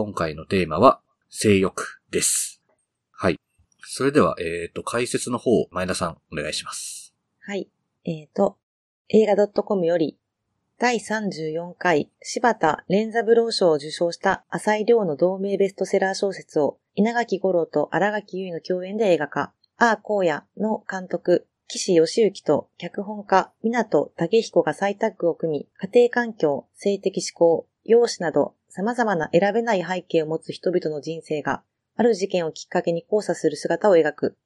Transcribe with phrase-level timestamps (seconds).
[0.00, 2.62] 今回のテーマは、性欲です。
[3.10, 3.40] はい。
[3.80, 7.16] それでは、えっ、ー、と、解説の方、前田さん、お願いします。
[7.40, 7.68] はい。
[8.04, 8.58] えっ、ー、と、
[9.08, 10.16] 映画 .com より、
[10.78, 31.62] 第34回柴田連三郎賞を受賞した浅井亮の同名ベストセラー小説を稲垣五郎と荒垣結衣の共演で映画化、アー荒野の監督、岸義行と脚本家、港武彦が再タッグを組み、家庭環境、性的思考、容姿など様々な選べない背景を持つ人々の人生が、
[31.96, 34.36] ある事件をきっかけに交差する姿を描く。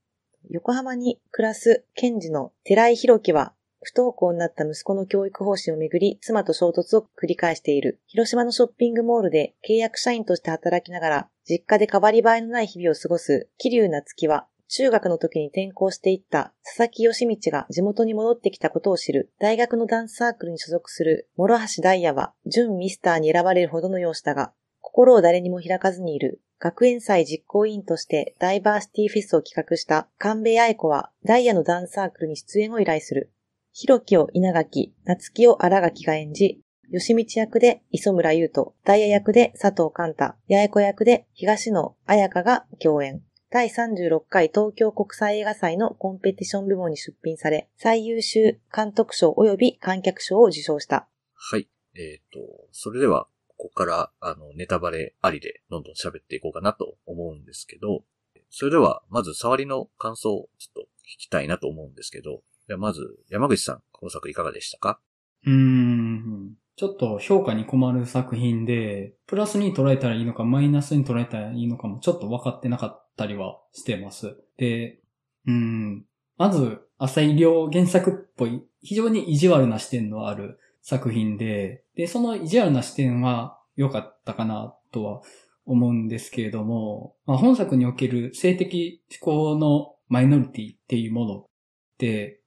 [0.50, 8.00] 横浜に暮らす検事の寺井宏樹は、不登校になった息子の教育方針をめぐり、妻と衝突を繰り返している。
[8.06, 19.30] 広島のショッピングモールで契約社員として働きながら、実家で変わり映えのない日々を過ごす、桐生夏樹は、中学の時に転校していった佐々木義道が地元に戻ってきたことを知る。
[19.38, 26.40] 大学のダンスサークルに所属する諸橋ダイヤは、準ミスターに選ばれるほどの容姿だが、心を誰にも開かずにいる。
[26.58, 33.30] 学園祭実行委員としてダイバーシティフェスを企画した神戸愛子はダイヤのダンスサークルに出演を依頼する。
[33.72, 43.22] ひろきを稲垣、夏木を荒垣が演じ、吉道役で磯村優斗、ダイヤ役で佐藤寛太、八重子役で東野彩香が共演。
[43.52, 51.06] 第36回東京国際映画祭のコンペティション部門に出品され、最優秀監督賞及び観客賞を受賞した。
[51.34, 51.68] はい。
[51.94, 52.40] えっ、ー、と、
[52.72, 53.26] それでは、
[53.58, 58.04] ここから、あの、ネタバレありでどんどん喋っていこうかなと思うんですけど、
[58.48, 64.98] それでは、まず触りの感想をちょっと聞きたいなと思うんですけど、じゃあまず、山口さん、この作いかがでしたか？
[65.44, 66.54] うーん。
[66.74, 74.36] ちょっと評価に困る作品で、プラスに捉えたらいいのか、マイナスに捉えたらいいのかもちょっと分かってなかったりはしてます。
[74.56, 75.00] で、
[75.46, 76.04] うん。
[76.36, 85.22] まず、浅井亮原作っぽい、非常に意地悪な視点のある作品で、で、その意地悪な視点は良かったかなとは
[85.64, 91.46] 思うんですけれども、まあ、本作における性的思考のマイノリティっていうもの、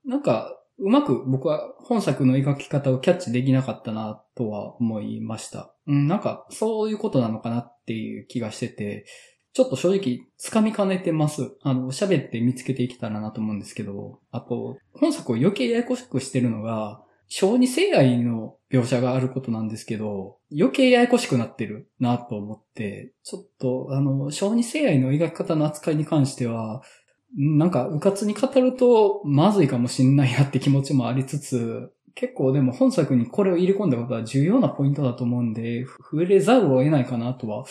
[0.05, 5.73] なんか、うまく僕は本作の描き方をキャッチできなかったなとは思いました。
[5.87, 9.05] うん、なんか、そういうことなのかなっていう気がしてて、
[9.55, 11.55] ちょっと正直、掴みかねてます。
[11.61, 26.81] あの、喋って見つけていけたらなと思うんですけど、あと、本作を余計ややこしくしてるのが、小児性愛の描写があることなんですけど、余計ややこしくなってるなと思って、ちょっと、あの、小児性愛の描き方の扱いに関しては、
[27.37, 37.65] なんか、うかつに語ると、まずいかもしんないなって気持ちもありつつ、結構でも本作にこれを入れ込んだことは重要なポイントだと思うんで、触れざるを得ないかなとは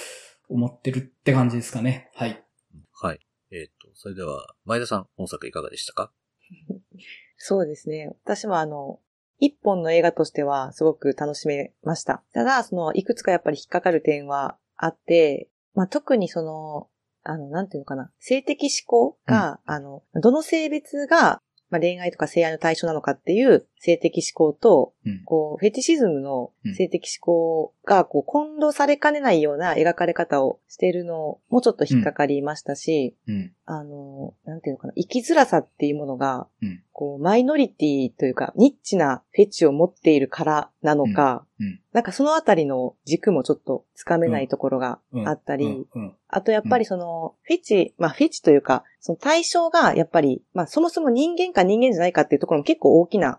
[0.49, 2.11] 思ってるって感じですかね。
[2.15, 2.45] はい。
[2.93, 3.21] はい。
[3.51, 6.13] えっ、ー、と、それでは、前田さん、本作いかがでしたか？
[7.37, 8.15] そうですね。
[8.25, 9.01] 私もあの、
[9.39, 12.23] 一本の映画としてはすごく楽しめました。
[12.33, 16.89] ただ、その、いくつかやっぱり引っかかる点はあって、まあ、特にその、
[17.23, 21.41] あの、なんていうのかな、性的思考が、うん、あの、どの性別が、
[21.71, 36.49] まあ、恋愛とか性愛の対象なのかっていう性的思考と、うん、こう、フェティシズムの性的思考が、こう、混同されかねないような描かれ方をしているのもちょっと引っかかりましたし、うん、あの、なんていうのかな、生きづらさっていうものが、
[36.93, 41.45] こう、マイノリティというか、ニッチなフェチを持っているからなのか、
[41.93, 45.87] なんかそのあたりの軸もちょっとつかめないところがあったり、
[46.29, 53.39] あとやっぱりその、フェチ、まあフェチというか、その対象がやっぱり、まあそもそも人間か人間じゃないかっていうところも結構大きな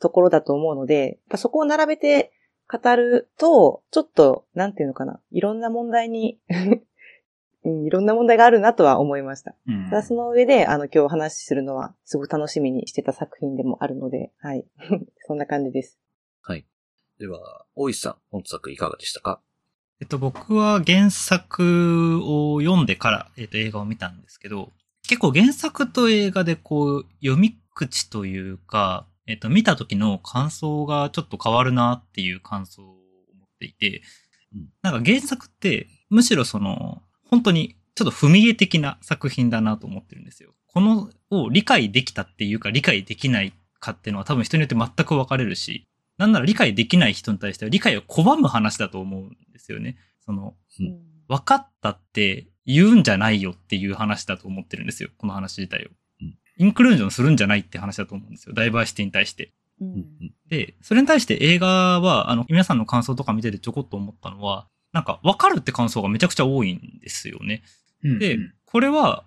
[0.00, 2.32] ところだと思うので、そこを並べて
[2.70, 6.38] 語ると、ちょっと、なんていうのかな、いろんな問題に
[7.64, 9.56] うん、いろんな問題があるなとは思いました。
[9.66, 14.64] うん、その上で、あの、今日お話しするのは、すごく楽しみにしてた作品でもあるので、はい。
[15.26, 15.98] そんな感じです。
[16.42, 16.64] はい。
[17.18, 19.40] では、大石さん、本作いかがでしたか？
[20.00, 24.70] えっと、僕は原作を読んでから、えっと、映画を見たんですけど、
[25.08, 32.96] 結構原作と映画でこう、読み口というか、えっと、見た時の感想がちょっと変わるなっていう感想を持っ
[33.58, 34.02] ていて、
[34.82, 40.52] なんか原作って、むしろその、本当にちょっと踏み絵的な作品だなと思ってるんですよ。
[40.66, 45.86] このを理解できたっていうか理解できないかっていうのは多分人によって全く分かれるし、
[46.18, 49.96] なんなら理解できない人に対しては理解を拒む話だと思うんですよね。
[50.24, 55.10] その、うん、分かったって言うんじゃないよっていう話だと思ってるんですよ。
[55.16, 55.88] この話自体を。
[56.58, 58.54] うん、インクルージョンするんじゃないって話だと思うんですよ。
[58.54, 59.52] ダイバーシティに対して。
[59.80, 60.06] うん、
[60.48, 67.62] で、それに対して映画は、あの、皆さんの感想とか見ててちょこっと思ったのは、なんか分かるって感想がめちゃくちゃ多いんですよね。
[68.02, 69.24] で、これは、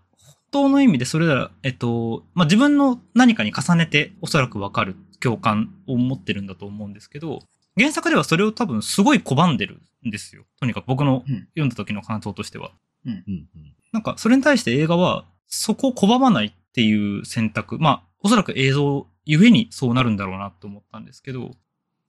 [0.52, 7.44] 本当の意味でそれなら、えっと、まあ、自分の何かに重ねておそらく分かる共感を持ってるんだと思うんですけど、
[7.78, 10.46] 原作ではそれを多分すごい拒んでるんですよ。
[10.60, 12.72] とにかく僕のうん読んだ時の感想としては。
[13.06, 13.48] うんうん。
[13.94, 17.80] なんか、それに対して映画は、そこを拒まないっていう選択。
[17.80, 21.51] まあ、おそらく映像ゆえにそうなるんだろうなと思ったんですけど、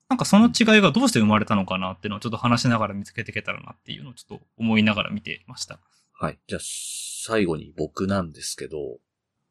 [0.09, 5.79] なんかその違いがどうして生まれたのかなっていうのをちょっと話しながら見つけていけたらなっていうのをちょっと思いながら見てました。
[6.11, 6.39] はい。
[6.47, 8.99] じゃあ、最後に僕なんですけど、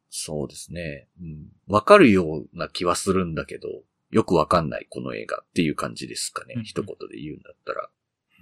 [0.09, 1.07] そうですね。
[1.19, 1.47] うん。
[1.67, 3.69] わかるような気はするんだけど、
[4.11, 6.55] よくわかんないこの映画っていう感じですかね。
[6.57, 7.89] うん一言で言うんだったら。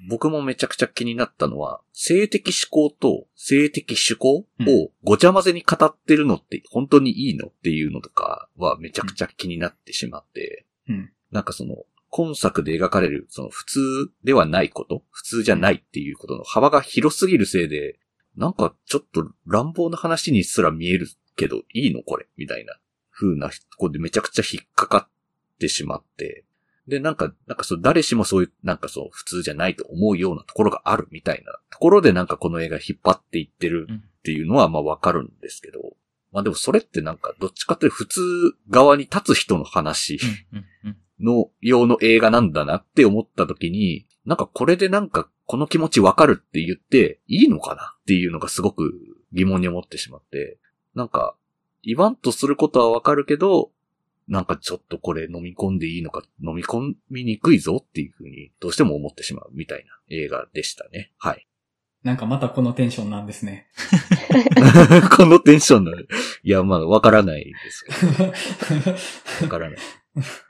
[0.08, 11.12] 僕もめちゃくちゃ気になったのは、性的思考と性的趣向をごちゃ混ぜに語ってるのって本当にいいのっていうのとかはめちゃくちゃ気になってしまって、うん。
[11.32, 11.76] なんかその、
[12.10, 18.00] 今作で描かれる、その普通ではないこと、普通じゃないっていうことの幅が広すぎるせいで、
[18.36, 22.80] なんかちょっと乱暴な話にすら見えるけど、いいのこれみたいな
[23.12, 26.46] 風なとこでめちゃくちゃ引っかかってしまって、
[26.90, 34.04] で、なんか、なんかそう、誰しもそういう、なんかそう、普通じゃないと思うようなところがあるみたいなところでなんかこの映画引っ張っていってるうん。
[34.20, 35.80] っていうのはまあわかるんですけど、
[36.32, 38.22] まあでもそれってなんかどっちかというと普通
[38.70, 40.20] 側に立つ人の話
[41.20, 48.94] の用の映画なんだなって思った時に、なんかこれでなんかこの気持ちわかるって言っていいのかなっていうのがすごく
[49.34, 50.60] 疑問に思ってしまって、
[50.94, 51.36] なんか
[51.82, 53.72] 言わんとすることはわかるけど、
[54.30, 61.12] なんかちょっとこれ飲み込んでいいのか、飲み込みにくいぞっていうふうにどうしても思ってしまうみたいな映画でしたね。
[61.18, 61.48] はい。
[62.04, 63.68] なんかまたこのテンションなんですね。
[65.18, 66.06] このテンションの、い
[66.44, 68.26] や、まあわからないですけど。
[69.44, 69.80] わからない。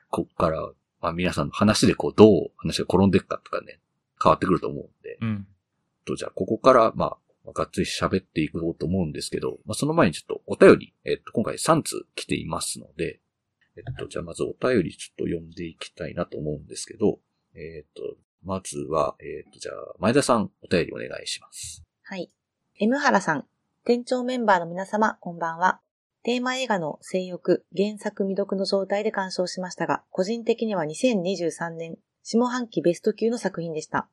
[0.09, 0.61] こっから、
[1.01, 3.79] まあ皆さんの話でこう、どう話が転んでいくかとかね、
[4.21, 5.17] 変わってくると思うんで。
[5.21, 5.47] うん。
[6.05, 7.17] と、じゃあ、ここから、ま
[7.47, 13.21] あ、がっつり喋っていこうと思うんですけど、まあその前にちょっとお便り、えっと、今回3通来ていますので、
[13.87, 17.19] えっと、じゃあまずお便りちょっと読んでいきたいなと思うんですけど、
[17.55, 18.01] えっと、
[18.43, 21.83] まずは、えっと、じゃあ、前田さん、お便りお願いします。
[22.03, 22.31] はい。
[22.79, 23.45] M 原さん、
[23.85, 25.81] 店長メンバーの皆様、こんばんは。
[26.23, 34.07] テーマ映画の性欲、原作未読の状態で鑑賞しましたが、個人的には2023年、下半期ベスト級の作品でした。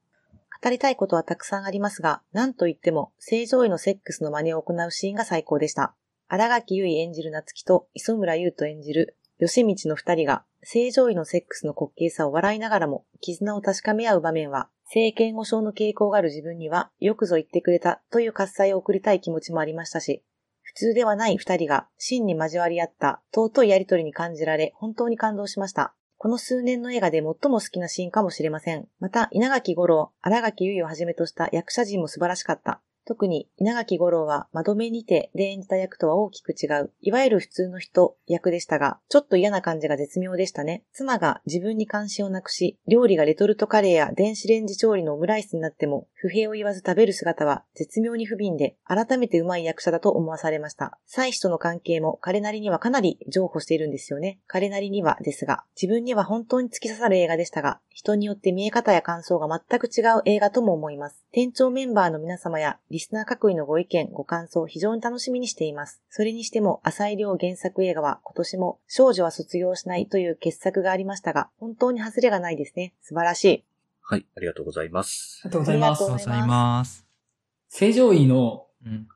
[0.62, 5.94] 語りたいことはたくさんありますが、何と言っても、正常位のセックスの真似を行うシーンが最高でした。
[6.28, 20.22] 荒垣結衣演じる夏希と磯村優斗演じる吉道の二人が、正常位のセックスの滑稽さを笑いながらも、絆を確かめ合う場面は、性嫌悪症の傾向がある自分には、よくぞ言ってくれたという喝采を送りたい気持ちもありましたし、
[20.62, 25.94] 普通ではない二人が真に交わり合った尊いやりとりに感じられ、本当に感動しました。
[26.18, 28.88] この数年の映画で最も好きなシーンかもしれません。
[29.00, 32.80] また、稲垣吾郎、荒垣結衣をはじめとした役者陣も素晴らしかった。
[33.06, 40.82] 特に稲垣吾郎は窓辺にてで演じた役とは大きく違う、いわゆる普通の人役でしたが、ちょっと嫌な感じが絶妙でしたね。
[40.92, 50.98] 妻が自分に関心をなくし、料理がレトルトカレーや電子レンジ調理のオムライスになっても、不平を言わず食べる姿は絶妙に不憫で、改めて上手い役者だと思わされました。
[51.06, 54.40] 妻子との関係も彼なりにはかなり譲歩しているんですよね。
[54.48, 61.24] 彼なりにはですが、自分には本当に突き刺さる映画でしたが、人によって見え方や感想が全く違う映画とも思います。
[61.32, 66.00] 店長メンバーの皆様やリスナー各位のご意見、ご感想を非常に楽しみにしています。
[66.08, 72.94] それにしても、浅井亮原作映画は今年も少女は卒業しないという傑作がありましたが、本当に外れがないですね。
[73.02, 73.64] 素晴らしい。
[74.00, 75.42] はい、ありがとうございます。
[75.44, 76.26] ありがとうございますありがとう。
[76.26, 77.06] ございます。
[77.68, 79.06] 正常位のうん。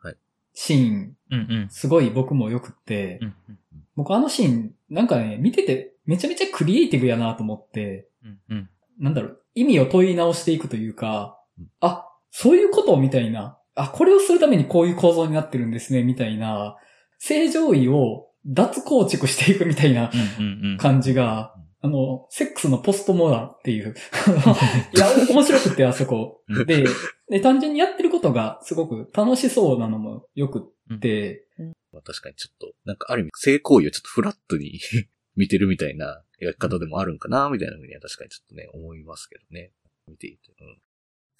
[0.52, 1.68] シーン、うんうん。
[1.70, 3.58] すごい僕も良くって、うんうん。
[3.96, 8.70] 僕あのシーン、なんかね、見ててめちゃめちゃクリエイティブやなと思って、うんうん。
[8.98, 16.76] なんだろう、意味を問い直していくというかうん、あ、そういうことみたいな、あ、これをするためにこういう構造になってるんですね、みたいな、
[17.18, 20.78] 正常位を脱構築していくみたいなうんうんうん。
[20.78, 23.94] 感じが、あの、セックスのポストモダンっていう。
[24.94, 26.42] いや、面白くて、あそこ。
[26.48, 26.84] うんで、
[27.30, 30.62] で、単純にやってることがすごく楽しそうなのもよく
[30.94, 31.46] って、
[31.92, 34.80] まあ、確かにちょっと、なんかある意味、性行為をちょっとフラットに
[35.36, 39.72] 見てるみたいな描き方でもあるんかな、みたいなふうには確かにちょっとね、思いますけどね。
[40.06, 40.52] 見ていて。
[40.60, 40.78] うん。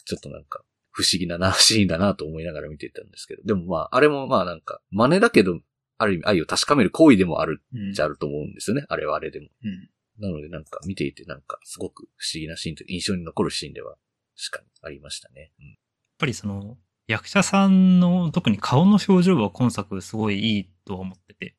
[0.04, 3.42] ちょっとなんか、不思議ななシーンだなと思いながら見ていたんですけど。
[3.44, 5.60] でもまあ、あれもまあなんか、真似だけど、
[5.98, 8.84] ある意味愛を確かめる行為でもあるうんじゃあると思うんですよね。
[8.88, 9.48] あれはあれでも。
[9.62, 13.96] うんなのでなんか見ていてなんかすごく不思議なシーンと印象に残るシーンでは
[14.36, 15.52] 確かにありましたね。
[15.58, 15.76] うんやっ
[16.18, 21.56] ぱりその、役者さんの特に顔の表情は今作すごいいいとは思ってて、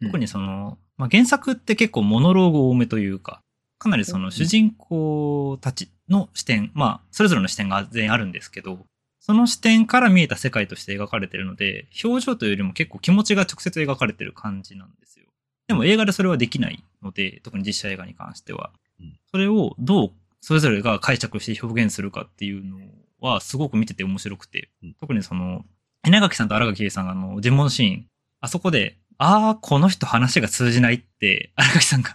[0.00, 3.42] 特にその、まあ、原作って結構モノローグ多めというか、
[3.78, 8.80] かなりその主人公たちの視点、まあ、それぞれの視点が全員あるんですけど、
[9.20, 15.26] その視点から見えた世界として描かれてるので、表情というよりも結構気持ちが直接描かれてる感じなんですよ。
[15.68, 18.70] でも映画でそれはできないので、特に実写映画に関しては。
[19.00, 22.78] うんそれをどうそれぞれが解釈して表現するかっていうの
[23.20, 25.64] はすごく見てて面白くて、うん特にその、
[26.06, 28.06] 稲垣さんと荒垣結衣さんがあの、尋問シーン、
[28.40, 32.14] あそこで、ああ、この人話が通じないって、荒垣さんが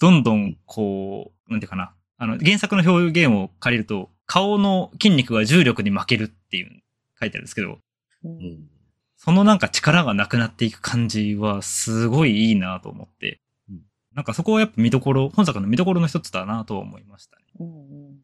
[0.00, 6.82] どんどんこう、なんていうかな、あの、原作の表現を借りると、顔の筋肉が重力に負けるっていう
[7.20, 7.78] 書いてあるんですけど、
[8.24, 8.68] うんうん。
[9.16, 13.82] そのなんか力がなくなっていく感じはすごいいいなと思ってうん、
[14.14, 17.42] なんかそこはやっぱ見どころ、本作の見どころの一つだなとは思いましたね。
[17.60, 17.70] うんう
[18.12, 18.16] ん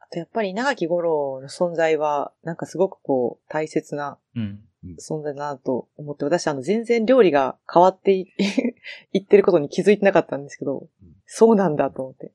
[0.00, 4.60] あとやっぱり稲垣吾郎の存在は、なんかすごくこう、大切なうん。
[4.98, 8.26] 存在だなと思って、私あの全然料理が変わってい
[9.12, 12.32] いってることに気づいてなかったんですけどうん、そうなんだと思って。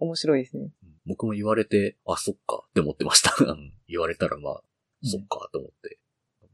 [0.00, 0.70] 面白いですね。
[1.06, 3.34] 僕も言われて、あ、そっかって思ってました。
[3.44, 4.62] うん言われたらまあ、
[5.02, 5.98] そっかと思って。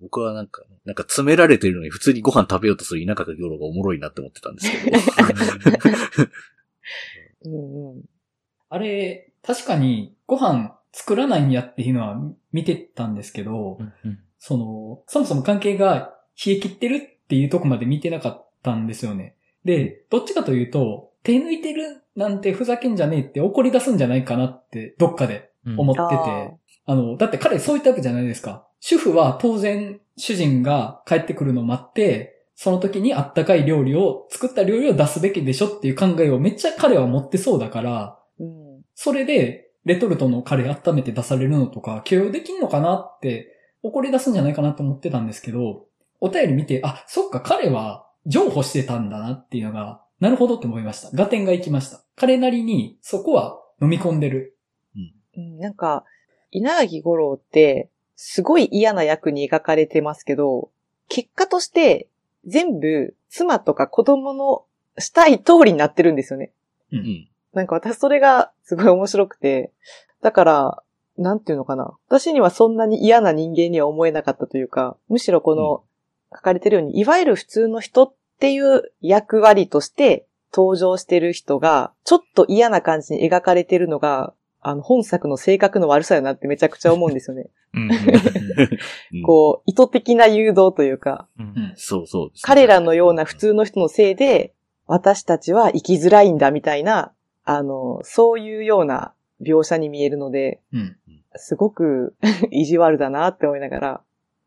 [0.00, 4.98] 僕はなんか、なんか詰められてるのに普通にご飯食べようとする田舎か行路がおもろいなって思ってたんですけど。
[7.46, 8.04] うんうん。
[8.68, 12.20] あれ、確かにご飯作らないんやっていうのは
[12.50, 19.36] 見てたんですけど、うんうんその、そもそも関係が冷え切ってるっていうとこまで見てなかったんですよね。
[19.66, 26.04] で、どっちかというと、手抜いてるなんてふざけんじゃねえって怒り出すんじゃないかなって、どっかでうん思ってて、
[26.86, 28.66] ああの、だって彼そういったわけじゃないですか。
[28.80, 38.82] 主婦は当然主人が帰ってくるのを待って、その時にあったかい料理を、作った料理を出すべきでしょっていう考えをめっちゃ彼は持ってそうだから、うん。
[38.94, 45.86] それで、レトルトのカレー温めて出されるのとか、許容できんのかなって、怒り出すんじゃないかなと思ってたんですけど、
[46.20, 51.10] お便り見て、あ、そっか、彼は譲歩してたんだなっていうのが、なるほどって思いました。
[51.22, 52.02] 合点がいきました。
[52.16, 54.56] 彼なりに、そこは飲み込んでる。
[55.36, 56.04] うんなんか、
[56.50, 60.70] 稲垣吾郎って、すごい嫌な役に描かれてますけど、
[61.08, 62.08] 結果として、
[62.46, 64.64] 全部、妻とか子供の
[64.98, 66.52] したい通りになってるんですよね。
[66.92, 67.28] うん。
[67.54, 69.70] なんか私それがすごい面白くて、
[70.20, 70.82] だから、
[71.16, 71.92] なんていうのかな。
[72.08, 75.84] 私にはそんなに嫌な人間には思えなかったというか、むしろこの、
[76.32, 87.50] 書かれてるように、いわゆる普通の人っていう役割として登場してる人が、ちょっと嫌な感じに描かれてるのが、あの、本作の性格の悪さだなってめちゃくちゃ思うんですよね。
[89.24, 91.28] こう、意図的な誘導というか、
[91.76, 94.52] そうそうね彼らのような普通の人のせいで、
[94.86, 97.12] 私たちは生きづらいんだみたいな、
[97.44, 100.96] あの、そういうような描写に見えるので、うん。
[101.36, 102.16] すごく
[102.50, 104.00] 意地悪だなって思いながら、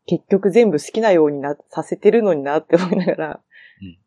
[0.06, 3.40] 結局全部好きなようにな、させてるのになって思いながら、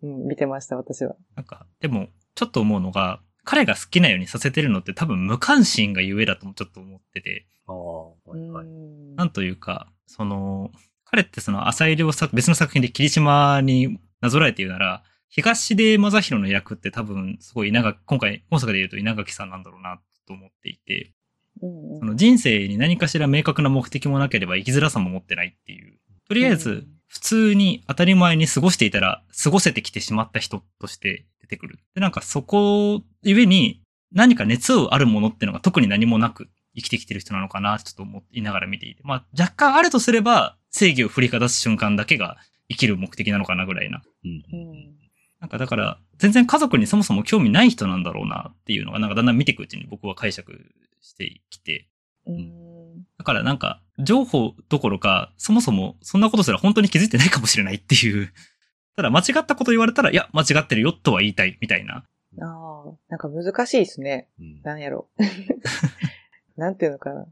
[0.03, 1.15] うん、見てました、私は。
[1.35, 8.65] なんか、でも、ちょっと思うのが、彼が好きなようにさせてるのって多分無関心がゆえだともちょっと思ってて、ああ、はいはい。
[8.65, 10.71] うんなんというか、その、
[11.05, 21.13] 彼ってその浅井亮作、別の作品で霧島になぞらえて言うなら、東出正宏の役って多分すごい稲垣、今回、大阪で言うと稲垣さんなんだろうなと思っていて、
[21.61, 25.97] うんうんその人生に何かしら明確な目的もなければ生きづらさも持ってないっていう。
[26.27, 31.79] とりあえずうん、普通に当たり前に過ごしていたら、過ごせてきてしまった人として出てくる。
[31.95, 39.01] で、なんかそこ、ゆえに、何か熱をあるものっていうのが特に何もなく生きてきてる人なのかな、ちょっと思いながら見ていて。
[39.03, 42.37] まあ、若干あるとすれば、正義を振りかざす瞬間だけが
[42.69, 44.01] 生きる目的なのかなぐらいな。
[44.23, 44.97] うんうん
[45.39, 50.71] なんかだから、全然家族にそもそも興味ない人なんだろうなっていうのが、なんかだんだん見ていくうちに僕は解釈
[51.01, 51.87] してきて、
[52.25, 58.31] うんだからなんか、情報どころか、そもそもそんなことすら本当に気づいてないかもしれないっていう。
[58.95, 62.03] ただ間違ったこと言われたら、いや、間違ってるよとは言いたいみたいな。
[62.39, 64.27] ああ、なんか難しいですね。
[64.39, 65.07] うんなんやろ。
[66.57, 67.27] なんていうのかな。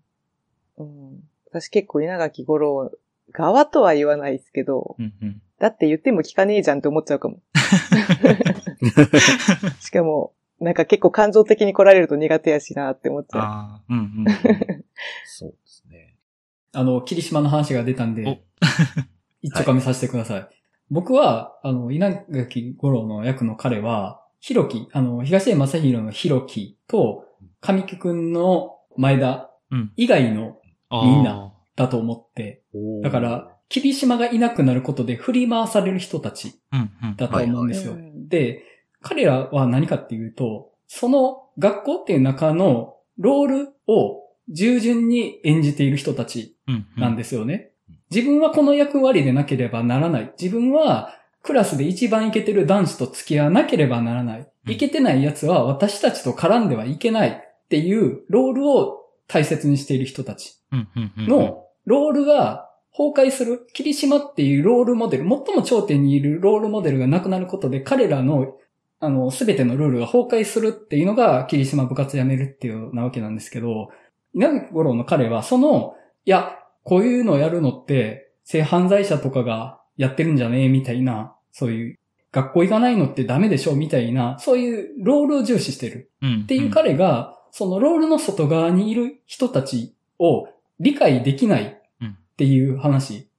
[0.77, 1.23] うん。
[1.49, 2.91] 私結構稲垣吾郎
[3.31, 5.41] 側とは言わないですけど、うんうん。
[5.59, 7.39] だって言っても聞かねえじゃんって思っちゃうかも。
[9.79, 13.41] しかも、なんか結構感情的に来られると苦手やしなって思っちゃう。
[13.41, 14.25] ああ、うんうん。
[15.25, 15.94] そうですね。
[16.75, 18.43] あの、霧島の話が出たんおで、
[19.41, 20.47] 一丁噛みさせてください。
[20.89, 27.25] 僕は、あの、稲垣五郎の役の彼は、ひろき、あの、東出正宏のひろきと、
[27.61, 30.57] 神木くんの前田うん以外の
[30.91, 31.51] みんな。
[31.75, 37.15] だと思って、おーだから、霧島がいなくなることで振り回される人たちうんうん。
[37.17, 37.93] だと思うんですよ。
[37.93, 38.63] うんで、
[39.01, 46.55] 彼らは何かっていうと、その学校っていう中のロールを従順に演じている人たち。
[46.97, 47.71] なんですよね。
[48.11, 50.33] 自分はこの役割でなければならない。
[50.39, 54.39] 自分はクラスで一番イケてる男子と付き合わなければならない。
[54.39, 60.59] うんイケてない奴は私たちと絡んではいけないっていうロールを大切にしている人たち。
[61.15, 63.67] のロールが崩壊する。
[63.73, 68.55] 霧島っていうロールモデル、最も頂点にいるロールモデルがなくなることで彼らの
[68.99, 73.89] あの、すべてのルールが崩壊するっていうのが、霧島部活やめるっていうなわけなんですけど、
[74.35, 81.99] 稲垣五郎の彼は、その、いや、こういうのをやるのって、性犯罪者とかがやってるんじゃねえみたいな、そういう、
[82.31, 86.11] 学校行かないのってダメでしょみたいな、そういうロールを重視してる。
[86.21, 86.41] うん。
[86.43, 90.49] っていう彼が、そのロールの外側にいる人たちを
[90.81, 93.29] 理解できないっていう話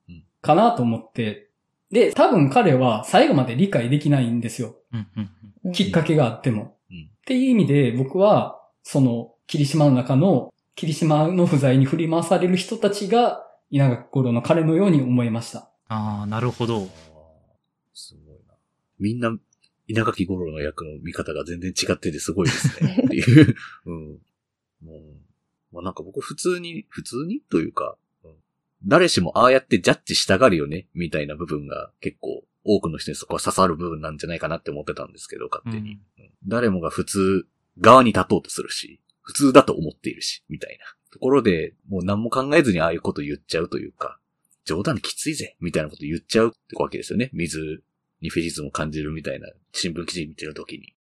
[0.41, 1.50] かなと思って、
[1.93, 4.76] で、多分彼は最後まで理解できないんですよ。
[4.93, 5.07] うん。
[5.17, 5.31] うん。
[5.65, 6.76] うんきっかけがあっても。
[6.91, 15.71] うんっていう意味で僕は、その、霧島の中の、霧島の不在に振り回される人たちが、稲垣五郎の彼のように思いました。
[15.88, 16.88] ああ、なるほど。
[17.95, 18.54] すごいな。
[18.99, 19.35] みんな、
[19.88, 23.00] 稲垣五郎の役の見方が全然違っててすごいですね。
[23.06, 23.56] っていう。
[23.87, 24.18] うん。
[24.83, 25.00] もう、
[25.73, 28.33] まあなんか僕普通に、普通にというか、うん
[28.85, 35.92] 誰しもああやってジャッジしたがるよね、みたいな部分が結構多くの人にそこは刺さる部分なんじゃないかなって思ってたんですけど、勝手に。
[36.18, 37.49] うん誰もが普通
[37.80, 44.18] 側に立とうとするし、普通だと思っているし、みたいなところで、もう何も考えずにああいうこと言っちゃうというか、
[44.64, 47.30] 冗談きついぜ、みたいなこと言っちゃうってわけですよね。
[47.33, 47.83] 水
[48.21, 50.95] にフェリズムを感じるみたいな新聞記事見てるときに。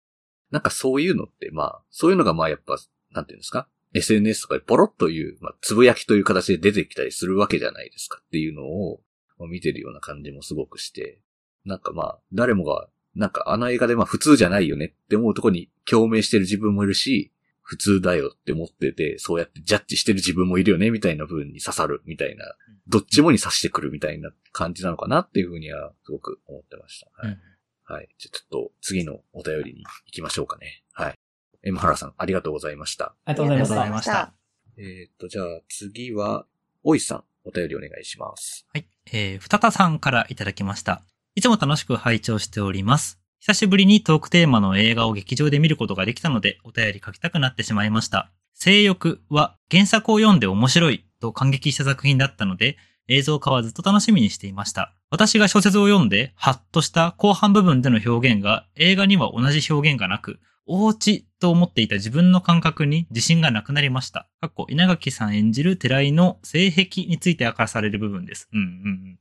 [0.52, 2.78] なんかそういうのって、まあ、そういうのがまあやっぱ、
[3.12, 9.02] なんていうんですか ?SNS とかでポロッという、まあ、つぶやきという形で出てきたりするわけじゃないですかっていうのを、
[9.50, 11.20] 見てるような感じもすごくして、
[11.66, 17.33] なんかまあ、誰もが、なんかあの映画でまあ普通じゃないよねって思うとこに共鳴してる自分もいるし、
[17.64, 22.46] 普通だよって思ってて、そうやってジャッジしてる自分もいるよねみたいな部分に刺さるみたいな、
[22.88, 27.28] どっちもに刺してくるみたいな感じなのかなっていうふうにはすごく思ってました。
[27.28, 27.38] はい。
[27.86, 28.10] はい。
[28.18, 30.84] じゃあちょっと次のお便りに行きましょうかね。
[30.92, 31.16] はい。
[31.64, 33.16] エムハラさん、ありがとうございました。
[33.26, 33.90] ありがとうござい。
[33.90, 34.34] ました。
[34.78, 36.46] えっ、と、じゃあ次は、
[36.84, 38.66] おいさん、お便りお願いします。
[38.74, 38.86] はい。
[39.14, 41.04] えー、ふたたさんからいただきました。
[41.36, 43.23] いつも楽しく拝聴しております。
[43.46, 48.32] 久しぶりにトークテーマの映画を劇場で見ることができたので、お便り書きたくなってしまいました。
[48.54, 52.78] 性欲は原作を読んで面白いと感激した作品だったので、
[53.10, 54.94] 映像化はずっと楽しみにしていました。
[55.10, 64.30] 私が小説を読んで、ハッとした後半部分での表現が映画には同じ表現がなく、おうちと思っていた自分の感覚に自信がなくなりました。
[64.40, 68.48] かっこ稲垣さん演じる寺井の性癖について明かされる部分です。
[68.54, 69.20] うんうんうん。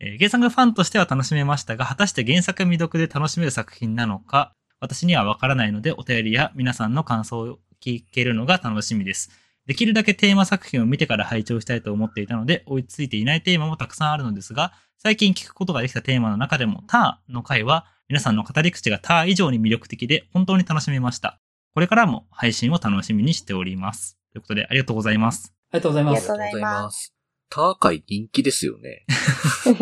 [0.00, 9.30] えー原作ファンとしては楽しめましたが、果たして原作未読で楽しめる作品なのか、私にはわからないので、お便りや皆さんの感想を聞けるのが楽しみです。
[9.66, 21.38] できるだけテーマ作品を見てから拝聴したいと思っていたので、追いついていないテーマもたくさんあるのですが、最近聞くことができたテーマの中でも、ターの回は、皆さんの語り口がター以上に魅力的で、本当に楽しめました。
[21.74, 24.18] これからも配信を楽しみにしております。
[24.32, 25.52] ということで、ありがとうございます。
[25.72, 26.60] ありがとうございますありがとう。
[26.60, 27.19] ございますす。
[27.50, 29.04] ター界人気ですよね。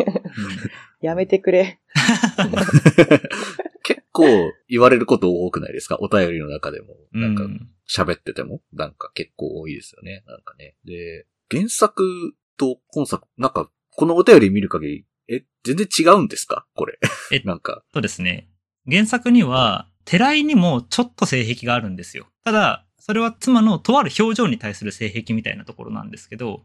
[1.01, 1.79] やめてくれ。
[3.83, 4.25] 結構
[4.67, 5.97] 言われること多くないですか？
[6.01, 6.95] お便りの中でも。
[7.11, 10.23] なんかうん喋ってても、なんか結構多いですよね。
[10.27, 10.75] なんかね。
[10.85, 16.67] で、原作と今作、なんか、このお便り見る限り、え、全然違うんですか？
[16.75, 16.99] これ。
[17.31, 18.47] え なんか、とですね、
[18.87, 22.27] 原作には、寺井にもちょっと性癖があるんですよ。
[22.43, 26.63] ただ、それは妻のとある表情に対する性癖みたいなところなんですけど。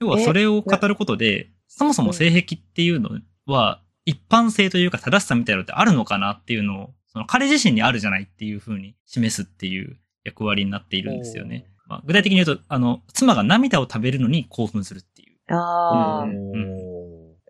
[0.00, 3.10] 要はそれを語ることで、そもそも性癖っていうの
[3.46, 11.66] は、一般性というか正しさみたいなのってあるのかなっていうのを、その彼自身にあるじゃないっていう風に示すっていう役割になっているんですよね。
[11.86, 15.54] まあ、具体的に言うと、あの、妻が涙を食べるのに興奮するっていう。
[15.54, 16.32] ああ、ん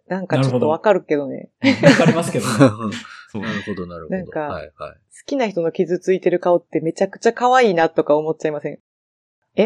[0.08, 1.50] なんかちょっとわかるけどね。
[1.82, 2.52] わかりますけどね。
[3.30, 3.42] そう。
[3.42, 4.16] なるほど、なるほど。
[4.16, 4.94] なんかはい、はい。
[4.94, 8.78] 好きな人の傷ついてる顔ってめちゃくちゃ可愛いなとか思っちゃいません？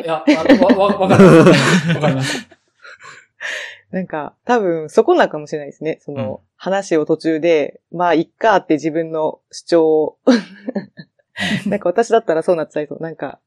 [0.00, 0.24] いや、
[0.60, 1.88] わ、わ、わかります。
[1.94, 2.48] わかります。
[3.90, 5.98] なんか、多分、そこなんかもしれないですね。
[6.00, 10.18] その、話を途中で、まあ、いっかって自分の主張を。
[11.66, 13.02] なんか私だったらそうなっちゃいそう。
[13.02, 13.38] なんか、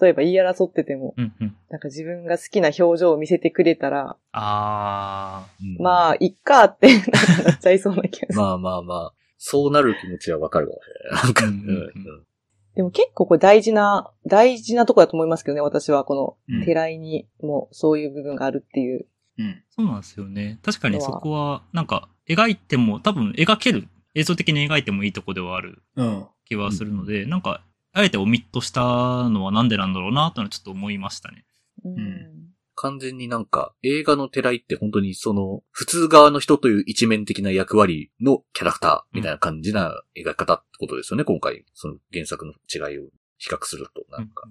[0.00, 1.56] 例えば言い争ってても、うんうん。
[1.70, 6.88] なんか自分が好きな表情を見せてくれたら、あうんまあ、いっかって
[7.44, 8.40] なっちゃいそうな気がする。
[8.40, 11.22] まあまあまあ、そうなる気持ちはわかるかもしれない。
[11.24, 11.78] なんか、ううんんうんう
[12.20, 12.24] ん
[12.74, 16.04] でも結構これ大事な、大事なとこだと思いますけどね、私は。
[16.04, 19.06] こうんの、寺井にもそういう部分があるっていう。
[19.38, 19.62] うん。
[19.70, 20.58] そうなんですよね。
[20.62, 26.26] 確かにそこは、なんか、描いても、多分描ける、映像的に描いてもいいとこではあるうん。
[26.46, 28.80] 気はするので、なんか、あえてオミットした
[29.28, 31.44] のはなんでなんだろうなというのはちょっと思いましたね。
[31.84, 32.43] うんん
[32.84, 41.64] 完全になんか、映画の寺井って本当にその、普通側の人という一面的な役割のキャラクターみたいな感じな描き方ってことですよね、今回。
[41.72, 43.04] その原作の違いを
[43.38, 44.46] 比較すると、なんか。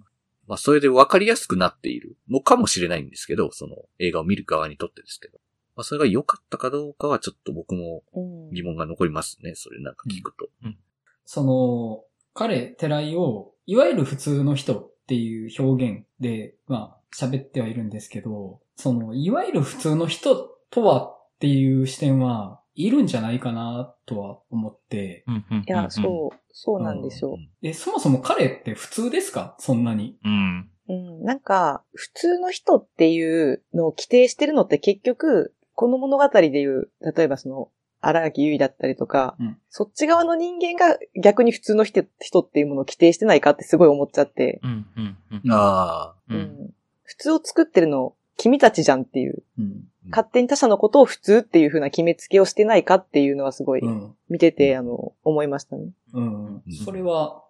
[0.48, 5.38] まあ、それで分かりやすくなっているのかもしれないんですけど、その映画を見る側にとってですけど。
[5.76, 10.50] まあ、それが良かったかどうかはちょっと僕もうん疑問が残りますね、それなんか聞くと。
[10.63, 10.78] うん
[11.26, 20.36] その、彼、寺井を、いわゆる普通の人っていう表現で、まあ、喋ってはいるんですけど、その、いわゆる普通の人
[20.69, 25.23] とはっていう視点は、いるんじゃないかなとは思って、
[25.67, 27.38] いや、そう、そうなんですよ。
[27.62, 29.56] え、そもそも彼って普通ですか？
[29.60, 30.17] そんなに。
[30.26, 30.69] うん。
[30.89, 37.69] うん、なんか、普通の人っていうのを規定してるのって結局、この物語でいう、例えばその、
[38.02, 45.52] 荒垣結衣だったりとか、うんそっち側の人間が逆に普通の人人っていうものを規定してないかってすごい思っちゃって、うんうんうん。
[45.52, 46.15] ああ。
[46.30, 46.34] う。
[46.34, 46.73] うんん
[47.04, 49.84] 普通を作ってるの君たちじゃんっていう、うん。
[50.10, 54.16] 勝手に他者のことを普通っていう風な決めつけをしてないかっていうのはすごいうん。
[54.30, 55.92] 見てて、あの、思いましたね。
[56.13, 56.62] うんうん。
[56.84, 57.44] それは、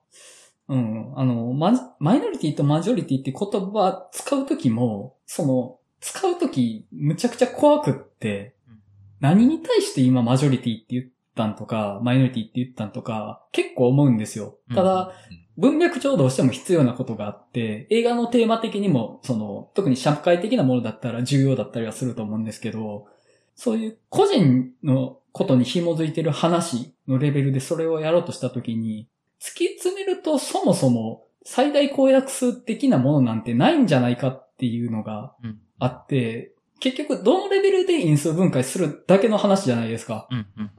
[0.67, 1.13] うん。
[1.15, 8.79] あの、ママイノリティとマジョリティって言葉使うときも、その、使うときむちゃくちゃ怖くってうん、
[9.21, 14.57] 何に対して今マジョリティって言ったんとか、マイノリティって言ったんとか、結構思うんですよ。
[14.73, 15.11] ただ、
[15.57, 23.07] 文脈上どうしても必要なことがあって、映画のテーマ的にも、その、特に社会的なものだったら重要だったりはすると思うんですけど、
[23.55, 29.07] そういう個人のことに紐づいてる話のレベルでそれをやろうとしたときに、
[29.39, 35.59] 突き詰めるとそもそも最大公約数的なものなんてないんじゃないかっていうのがうん。
[35.79, 36.52] あって、
[36.83, 40.27] 結局どのレベルで因数分解するだけの話じゃないですか。
[40.29, 40.71] うんうん。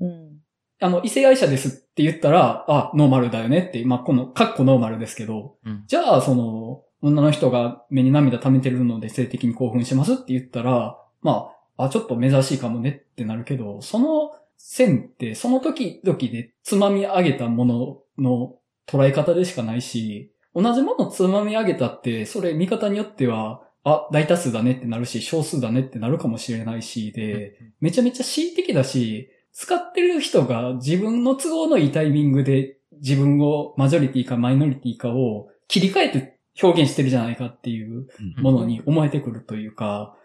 [0.00, 0.38] うんうん。
[0.80, 18.56] あの、異性愛者ですって言ったら、あ、ノーマルだよねって、まあ、この、カッコノーマルですけど、うんじゃあ、その、女の人が目に涙溜めてるので性的に興奮しますって言ったら、まあ、あ、ちょっと珍しいかもねってなるけど、その線って、その時々でつまみ上げたものの
[18.88, 40.16] 捉え方でしかないし、同じものつまみ上げたって、それ見方によっては、あ、大多数だねってなるし、少数だねってなるかもしれないし、で、めちゃめちゃ恣意的だし、使ってる人が自分の都合のいいタイミングで自分をマジョリティかマイノリティかを切り替えて表現してるじゃないかっていううんものに思えてくるというか、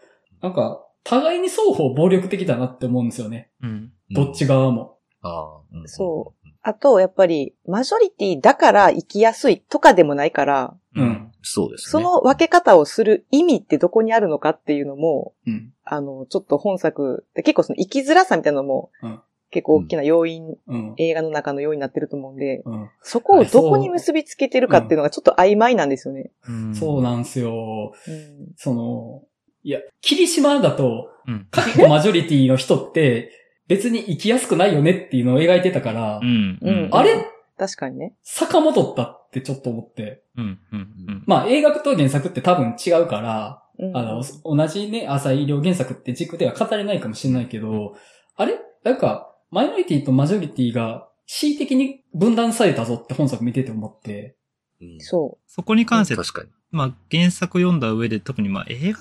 [0.42, 3.52] なんか、互いに双方暴力的だなって思うんですよね。
[3.62, 3.92] うん。
[4.10, 4.98] どっち側も。
[5.22, 5.62] ああ。
[5.72, 11.32] うんそあと、やっぱり、マジョリティだから生きやすいとかでもないから、ううんん。
[11.42, 11.92] そうですね。
[11.92, 15.74] その分け方をする意味ってどこにあるのかっていうのも、うん。
[15.84, 19.20] あの、ちょっと本作で結構その生きづらさみたいなのも、うん
[19.54, 20.94] 結構大きな要因、うん。
[20.98, 22.90] 映画の中の要因になってると思うんで、うん。
[23.02, 26.32] そこをどこに結びつけてるかっていうのがちょっと曖昧なんですよね。
[26.48, 27.92] うんそうなんですよ。
[28.08, 29.24] うんその、
[29.64, 31.48] いや、霧島だと、うん。
[31.52, 33.41] かっこマジョリティの人って、
[33.72, 36.60] 別に生きやすくないよねっていうのを描いてたから、うん。
[36.62, 37.26] うんあれ？
[37.58, 38.14] 確かにね。
[38.22, 40.24] 遡ったってちょっと思って。
[40.36, 40.60] うん。
[40.74, 40.80] うん。
[40.80, 41.24] うん。
[41.26, 47.96] まあ映画と原作って多分違うから、うんあの、同じね、浅い医療原作って軸では語れないかもしれないけど、
[48.36, 48.60] あれ？
[48.84, 54.36] なんか、マイノリティとマジョリティが恣意的に分断されたぞって本作見てて思って、
[54.82, 56.50] うんそそこに関して、確かに。
[56.72, 59.00] まあ原作読んだ上で特にまあ映画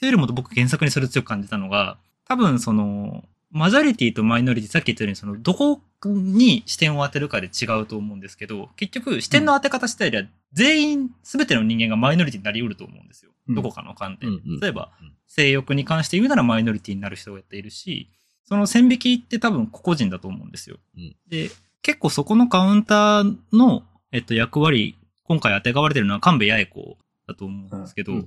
[0.00, 1.98] というよりも僕原作にそれを強く感じたのが、
[2.28, 13.30] 多分その、マジョリティとマイノリティ、さっき言ったようにその、どこに視点を当てるかで違うと思うんですけど、結局視点の当て方次第では全員、すべての人間がマイノリティになり得ると思うんですよ。
[13.48, 14.40] うんどこかの観点。
[14.60, 18.10] 例えばうん、性欲に関して言うならマイノリティになる人がやっているし、
[18.44, 20.78] その線引きって多分個々人だと思うんですよ。
[20.96, 21.50] うんで、
[21.82, 28.24] 結構そこのカウンターの、えっと、役割、今回当てがわれてるのは神戸八重子だと思うんですけど。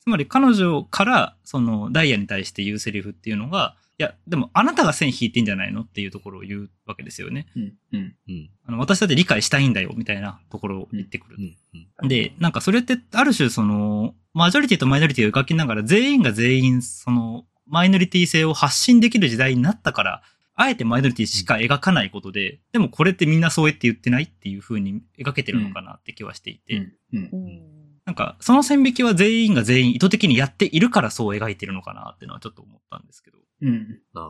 [0.00, 7.46] つまり彼女から、その、ダイヤに対して言うセリフっていうのが、いや、でもあなたが線引いてんじゃないのっていうところを言うわけですよね。
[7.54, 7.74] うん。
[7.92, 8.14] うん。
[8.28, 8.50] うん。
[8.66, 11.40] あの、私だって理解したいんだよ、みたいなところを言ってくるう。
[11.40, 11.56] ん。
[12.02, 12.08] うん。
[12.08, 20.22] で、なんかそれって、ある種その、マジョリティとマイノリティを描きながら、全員が全員、その、マイノリティ性を発信できる時代になったから、
[20.56, 26.92] あえてマイノリティしか描かないことで、でもこれってみんなそうやって言ってないっていう風に描けてるのかなって気はしていて、うん。
[27.12, 27.36] うんう。
[27.36, 27.62] ん。
[28.04, 33.38] なんか、その線引きは全員が全員意図的にやっているからそう描いてるのかなっていうのはちょっと思ったんですけど。
[33.64, 34.00] うん。
[34.14, 34.24] ああ、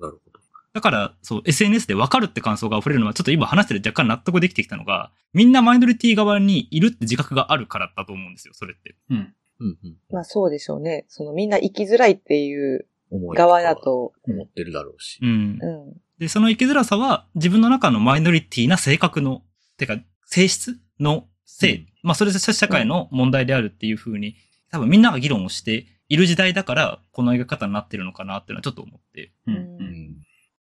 [0.00, 0.40] なるほど。
[0.72, 8.94] だから、そう、SNS で分かるって感想が溢れるのは、ちょっと今話してる若干納得できてきたのが、みんなマイノリティ側にいるって自覚があるからだと思うんですよ、それって。
[9.10, 9.34] うん。
[9.60, 9.78] うん。
[9.82, 9.96] うん。
[10.10, 11.06] まあそうでしょうね。
[11.08, 12.86] そのみんな生きづらいっていう
[13.34, 14.12] 側だと。
[14.28, 15.26] 思ってるだろうしう。
[15.26, 15.58] ん。
[15.60, 16.00] うん。
[16.18, 19.42] で、その生きづらさは、自分の中のマイノリティな性格の、
[19.76, 24.36] てか、性質の性、うんまあ、それで社会の問題であるっていうふうに、
[24.70, 29.32] 多分みんなが議論をしている時代だから、この描き方になってるのかなっていうのはちょっと思って。
[29.46, 29.54] うん。
[29.54, 30.16] ううんん。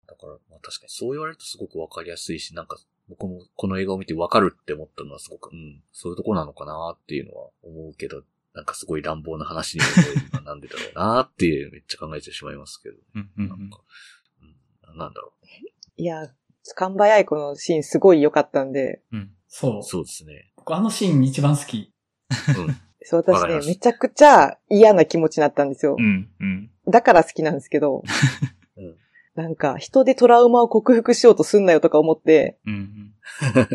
[0.07, 8.23] だから、まあ確かにそう言われるとすごくわかりやすいし、なんか、僕もこの映画を見てわかるって思ったのはすごく、うん、そういうとこなのかなっていうのは思うけど、
[8.55, 9.85] なんかすごい乱暴な話に
[10.31, 12.97] 今なんでだろうなっていうめっちゃ考えてしまいますけど。
[13.15, 13.81] うんうんうんなんか、
[14.91, 15.33] うん、なんだろ
[15.97, 16.29] いや、
[16.75, 19.31] カンバヤイコのシーンすごい良かったんで、うん。
[19.49, 19.83] そう。
[19.83, 20.53] そうですね。
[20.57, 21.93] 僕あのシーン一番好き。
[22.57, 22.77] うん。
[23.03, 26.03] そう、私ね、めちゃくちゃ嫌な気持ちになったんですよう。
[26.03, 26.29] ん。
[26.41, 26.71] うん。
[26.87, 28.03] だから好きなんですけど、
[28.77, 28.95] うん
[29.39, 33.15] なんか人でトラウマを克服しようとすんなよとか思って、うん。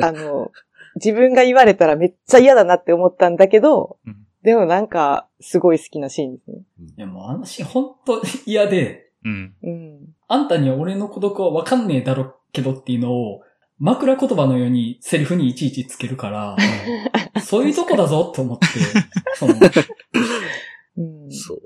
[0.03, 0.51] あの、
[0.95, 4.27] 自分が言われたらめっちゃ嫌だなって思ったんだけど、うん。
[4.43, 6.57] でもなんか、すごい好きなシーンですね。
[6.97, 9.53] いやもうあのシーン本当嫌で、うん。
[9.63, 9.99] うん。
[10.27, 13.41] あんたには俺の孤独はわかんねえだろけどっていうのを、
[13.84, 16.56] 枕言葉のようにセリフにいちいちつけるから、
[17.43, 18.65] そういうとこだぞと思って、
[19.36, 19.56] その、
[20.96, 21.30] うん。
[21.30, 21.60] そう。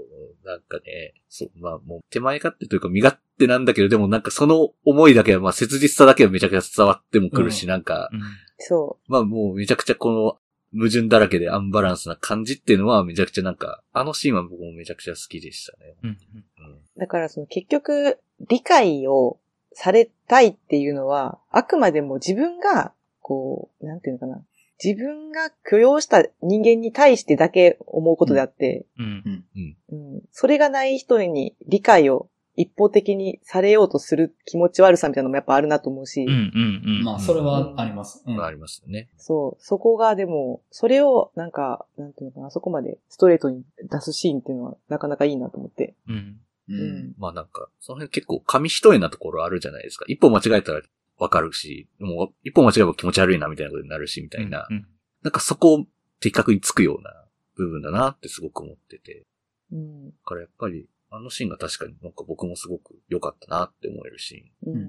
[0.43, 8.09] なんかね、そう、まあもう手前勝手というか身勝手なんだけど、でもなんかその思いだけは、まあ切実さだけはめちゃくちゃ伝わってもくるし、うなんか、
[8.57, 10.39] そまあもうめちゃくちゃこの
[10.73, 15.95] 矛盾だらけでアンバランスな感じっていうのはめちゃくちゃなんか、あのシーンは僕もめちゃくちゃ好きでしたね。
[16.01, 16.09] うん。
[16.09, 16.73] うん。
[16.73, 16.79] う。
[16.97, 18.17] だからその結局、
[18.49, 19.39] 理解を
[19.79, 24.41] されたいっていうのは、あくまでも自分が、こう、なんていうのかな。
[24.83, 29.45] 自分が許容した人間に対してだけ思うことであって、うん。
[29.91, 36.31] うん、それがない人に理解を一方的にされようとする気持ち悪さみたいなのもやっぱあるなと思うし、うん。
[36.31, 36.81] うん。
[36.83, 37.03] うん。
[37.03, 38.23] まあそれはあります。
[38.25, 39.09] うんまあありますよね。
[39.17, 45.93] そう、そこがでも、それをなんか、なんていうのかな、そこまでストレートに出すシーンっていうのはなかなかいいなと思って。
[46.07, 46.39] うん。
[46.69, 47.15] ううんん。
[47.17, 50.05] まあなんか、その辺結構紙一重なところあるじゃないですか。
[50.07, 50.81] 一歩間違えたら
[51.17, 54.67] わかるし、もう一歩間違えば気持ち悪いなみたいなことになるし、みたいな。
[54.69, 54.87] うん。
[55.23, 55.85] なんかそこを
[56.19, 57.11] 的確につくような
[57.55, 59.25] 部分だなってすごく思ってて。
[59.71, 60.09] うん。
[60.09, 64.73] だからやっぱり、あのシーンが確かになんか僕もすごく良かったなって思えるシうん。
[64.73, 64.79] うん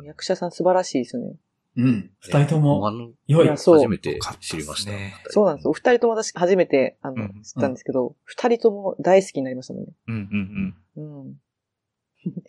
[0.00, 0.06] ーン。
[0.06, 1.34] 役者さん素晴らしいですよね。
[1.80, 2.10] うん。
[2.20, 3.56] 二人とあも、の、良いいや。
[3.56, 4.92] そう初めて知りました。
[5.30, 5.70] そうなんですよ。
[5.70, 9.92] お二人とも私初めて、あの、うん知ったんですけど、二、人とも大好きになりましたもんね。
[10.08, 10.74] うん。
[10.96, 11.24] うん。
[11.24, 11.36] うん。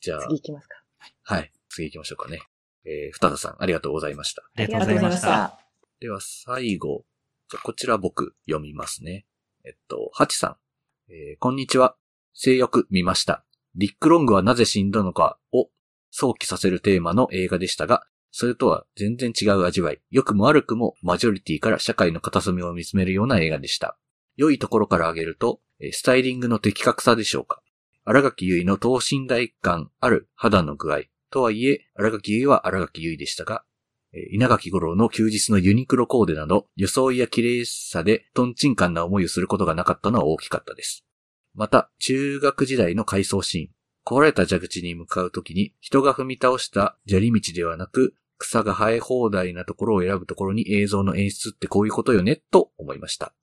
[0.00, 0.82] じゃあ、次行きますか。
[1.22, 1.52] はい。
[1.68, 2.42] 次行きましょうかね。
[2.84, 4.42] えー、ふたたさん、ありがとうございました。
[4.42, 5.66] ありがとうございましありがとうございまた。
[6.00, 7.04] では、最後。
[7.48, 9.26] じゃあこちら僕、読みますね。
[9.64, 10.58] えっと、ハチさ
[11.08, 11.12] ん。
[11.12, 11.96] えー、こんにちは。
[12.34, 13.44] 性欲見ました。
[13.74, 15.70] リック・ロングはなぜ死んだのかを
[16.10, 20.00] 想起させるテーマの映画でしたが、それとは全然違う味わい。
[20.10, 23.98] 良くも悪くもマジョリティから社会の片隅を見つめるような映画でした。
[24.36, 25.60] 良いところから挙げると、
[25.92, 27.62] スタイリングの的確さでしょうか。
[28.04, 31.02] 荒垣結衣の等身大感ある肌の具合。
[31.30, 33.64] とはいえ、荒垣結衣は荒垣結衣でしたが、
[34.32, 41.04] 稲垣吾郎の休日のユニクロコーデなど、装いや綺麗さでトンチンカンな思いをすることがなかったのは大きかったです。
[41.54, 43.79] また、中学時代の回想シーン。
[44.04, 53.34] 壊れた蛇口に向かうときに、人が踏み倒した砂利道ではなく、草が生え放題なところを選ぶところに映像の演出ってこういうことよね、と思いました。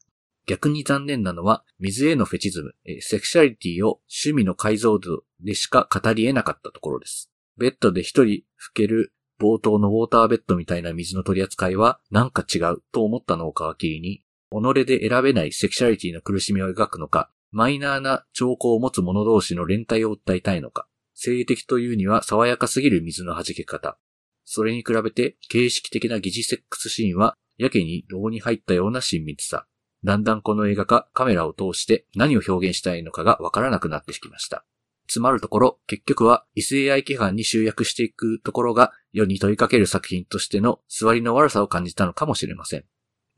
[0.47, 7.29] 逆に残念なのは、水へのフェチズム、セクシャリティを趣味の解像度でしか語り得なかったところです。
[7.57, 23.97] ベッドで一人吹ける冒頭のウォーターベッドみたいな水の取り扱いはなんか違うと思ったのを皮切りに、己で選べないセクシャリティの苦しみを描くのか、マイナーな兆候を持つ者同士の連帯を訴えたいのか、性的というには爽やかすぎる水の弾け方。
[24.45, 29.65] それに比べて形式的な疑似セックスシーンはやけに牢に入ったような親密さ。
[30.03, 34.63] だんだんこの映画がカメラを通して何を表現したいのかがわからなくなってきました。
[35.07, 42.85] つまるところ、結局は異性愛規範に集約していくところが世に問いかける作品としての座りの悪さを感じたのかもしれません。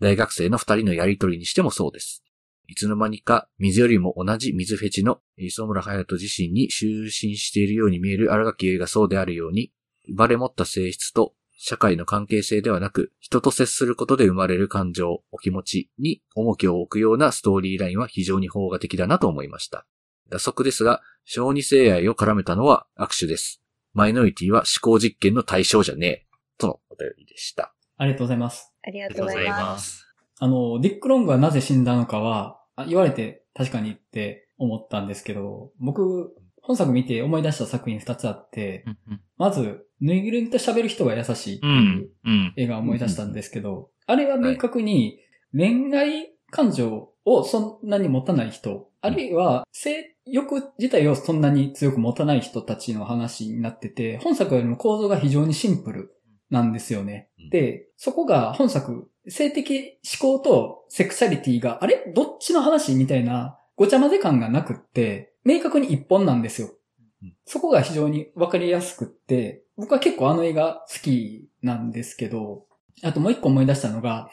[0.01, 2.25] 大学生の二人のやりとりにしてもそうです。
[2.69, 9.71] いつの間にか水よりも同じ水フェチの磯村隼人自身に就寝しているように見える荒垣結衣がそうであるように、
[10.05, 19.87] 生まれ持った性質と社会の関係性ではなく、人と接することで生まれる感情、お気持ちに重きを置くようなストーリーラインは非常に邦画的だなと思いました。
[20.29, 23.63] 打足ですが、小児性愛を絡めたのは握手です。
[23.93, 26.25] マイノリティは思考実験の対象じゃねえ。
[26.59, 27.73] とのお便りでした。
[27.97, 28.71] ありがとうございます。
[28.83, 30.05] ありがありがとうございます。
[30.41, 41.69] あの、ディック・ロングはなぜ死んだのかは、あ言われて確かにって思ったんですけど、僕、本作見て思い出した作品二つあって、うんうんまず、ぬいぐるみと喋る人が優しいってう。
[41.69, 42.53] いう。
[42.57, 45.19] 映画を思い出したんですけど、あれは明確に
[45.53, 56.15] 恋愛感情をそんなに持たない人、あるいは性欲自体をそんなに強く持たない人たちの話になってて、本作よりも構造が非常にシンプル
[56.49, 57.29] なんですよね。
[57.39, 57.49] うん。
[57.49, 62.11] で、そこが本作、性的思考とセクシャリティが、あれ？
[62.15, 62.95] どっちの話？
[62.95, 66.69] みたいなごちゃ混ぜ感がなくって、明確に一本なんですよ。
[67.21, 67.33] うん。
[67.45, 72.65] そこが非常にわかりやすくって、僕は結構あの映画好きなんですけど、
[73.03, 74.29] あともう一個思い出したのが、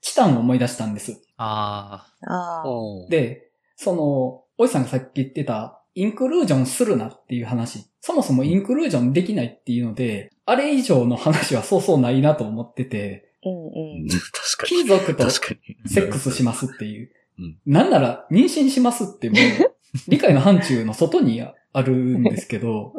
[0.00, 1.22] チタンを思い出したんです。
[1.36, 2.64] ああ
[3.08, 7.86] で、その、おじさんがさっき言ってた、インクルージョンするなっていう話。
[8.00, 14.08] そもそもインクルージョンできないっていうので、あれ以上の話はそうそうないなと思ってて、うんうんうん。
[14.08, 14.22] 確
[14.58, 14.82] かに。
[14.82, 15.88] 貴族と確かに。
[15.88, 17.58] セックスしますっていううん。
[17.66, 19.38] なんなら妊娠しますってもう、
[20.08, 22.94] 理解の範疇の外にあるんですけど、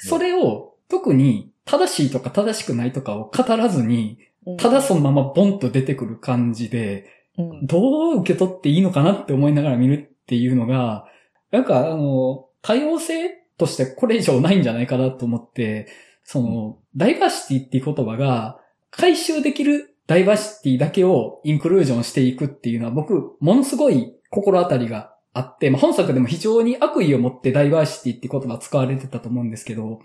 [0.00, 7.06] それを特に正しいとか正しくないとかを語らずに、うんただそのままボンと出てくる感じで、
[7.38, 11.06] うんどう受け取っていいのかなって思いながら見るっていうのが、
[11.52, 15.86] なんかあの、多様性としてこれ以上ないんじゃないかなと思って、
[16.24, 18.58] その、ダイバーシティっていう言葉が、
[18.90, 30.00] 回収できるダイバーシティだけをインクルージョンしていくっていうのは僕、ものすごい心当たりがあって、まあ、本作でも非常に悪意を持ってダイバーシティっていう言葉使われてたと思うんですけど、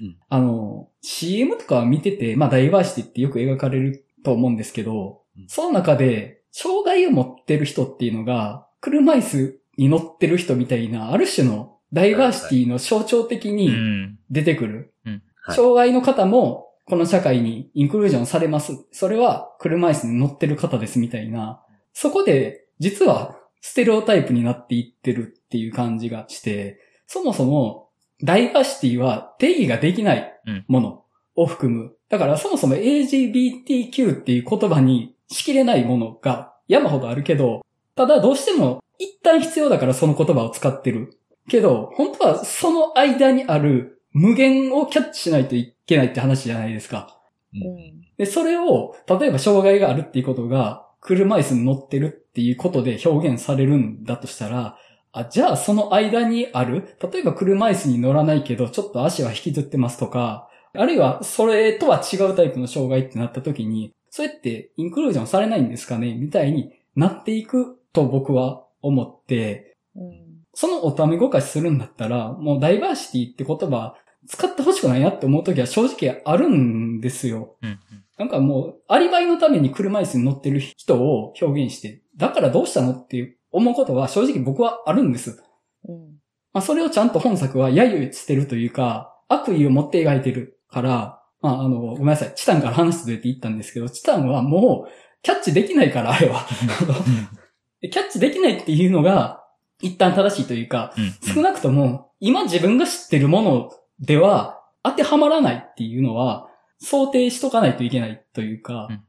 [0.00, 0.16] うん。
[0.28, 5.48] あの、CM とか見てて、まあダイバーシティってよく描かれると思うんですけど、うん。
[5.48, 14.18] その中で、障害を持ってる人っていうのが、車椅子に乗ってる人みたいな、ある種のダイバーシティの象徴的うにん。
[14.30, 14.94] 出てくる。
[15.04, 15.22] はい
[15.56, 18.86] 障害の方も、この社会にインクルージョンされます。
[18.92, 21.60] それは車椅子に乗ってる方ですみたいな。
[21.92, 27.88] そこで、実はステレオタイプになっていってるっていう感じがして、そもそも
[28.22, 30.32] ダイバーシティは定義ができない
[30.68, 31.04] もの
[31.34, 31.96] を含む。
[32.08, 37.62] だからそもそも LGBTQ っていう言葉にしきれないものが山ほどあるけど、
[37.94, 41.18] ただどうしても一旦必要だからその言葉を使ってる。
[41.48, 47.18] けど、本当はその間にある無限をキャッチしないといけないって話じゃないですか。
[47.54, 54.76] うんで、それを、例えば障害があるっていうことが、車椅子に乗ってるっていうことで表現されるんだとしたら、
[55.12, 66.14] あ、じゃあその間にある、例えば車椅子に乗らないけど、ちょっと足は引きずってますとか、あるいはそれとは違うタイプの障害ってなった時に、それってインクルージョンされないんですかね？
[66.14, 73.94] みたいになっていくと僕は思って、うんそのおためごかしするんだったら、もうダイバーシティって言葉
[74.26, 77.56] 使ってほしくないなって思う時は正直あるんですよ。
[77.62, 77.78] うん。
[78.18, 85.42] なんかもう、アリバイのために車椅子に乗ってる人を表現して、だからどうしたのっていう思うことは正直僕はあるんです。
[85.88, 86.12] うん
[86.54, 94.92] まあそれをちゃんと本作は揶揄してるというか、悪意を持って描いてるから、まああの、ごめんなさい、チタンから話してって言ったんですけど、チタンはもう、
[95.22, 96.44] キャッチできないから、あれは。
[97.82, 99.44] あのキャッチできないっていうのが、
[99.80, 101.34] 一旦正しいというか、うん。
[101.34, 109.02] 少なくとも、今自分が知ってるものでは当てはまらないっていうのは、想定しとかないといけないというか、うん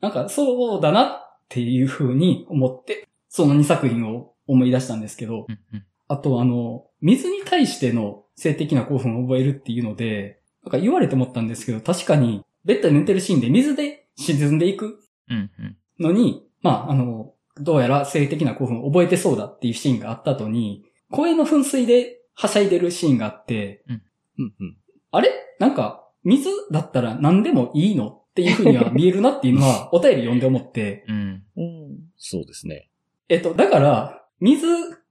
[0.00, 5.58] なんかそうだなっていうふうに思って、その2作品を思い出したんですけど、うん。
[5.74, 5.84] うん。
[6.08, 15.50] あとあの、水に対しての性的な興奮を覚えるっていうので、なんか言われて思ったんですけど、確かに、ベッドで寝てるシーンで水で沈んでいくうん。
[15.58, 15.76] うん。
[15.98, 24.02] のに、まあ、あの、どうやら性的な興奮を覚えてそうだっていうシーンがあった後に、声の噴水ではしゃいでるシーンがあって、うん
[24.38, 24.76] うん。
[25.10, 25.30] あれ？
[25.58, 31.42] なんか、水だったら何でもいいのっていうふうには見えるなっていうのは、お便り読んで思って、うん。
[31.56, 32.88] うんそうですね。
[33.28, 34.66] えっと、だから、水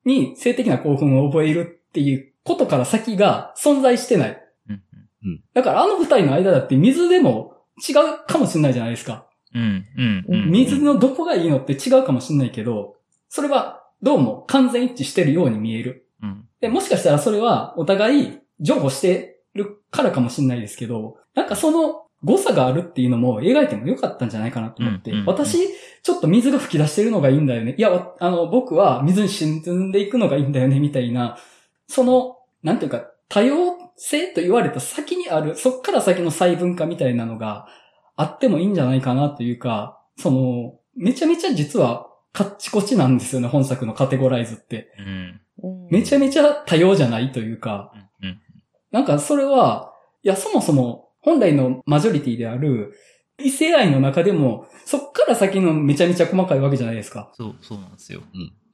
[0.06, 4.44] に性的な興奮を覚えるっていうことから先が存在してない。
[4.70, 4.74] う
[5.28, 5.44] ん。
[5.54, 9.28] だからあの二人の間だって水でも違うかもしれないじゃないですか。
[9.54, 9.86] うん。
[9.98, 10.26] うん。
[10.28, 12.96] うん水のどこがいいのって違うかもしれないけど、
[13.30, 16.08] それはどうも完全一致してるように見える。
[16.22, 16.46] うん。
[16.62, 25.58] で、もしかしたらそれはお互い譲歩してるからかもしれないですけど、なんかその誤差があるっていうのも描いてもよかったんじゃないかなと思って、うんうんうん私、
[26.02, 27.76] ちょっと水が吹き出してるのがいいんだよね。
[27.78, 31.38] いや、わあの、僕は水に沈んでいくのがいいんだよね、みたいな、
[31.88, 37.68] その、なんていうか、多様性と言われた先にある、そっから先の細分化みたいなのが
[38.20, 44.92] あってもいいんじゃないかなというか、その、めちゃめちゃ実はカッチコチなんですよね、本作のカテゴライズって。
[45.00, 45.42] うん。
[45.64, 48.40] うんめちゃめちゃ多様じゃないというか、うん。
[48.92, 52.94] なんかそれは、いや、そもそも本来のマジョリティである
[53.42, 57.32] 異性愛の中でも、そっから先のめちゃめちゃ細かいわけじゃないですか。
[57.34, 58.22] そう、そうなんですよ。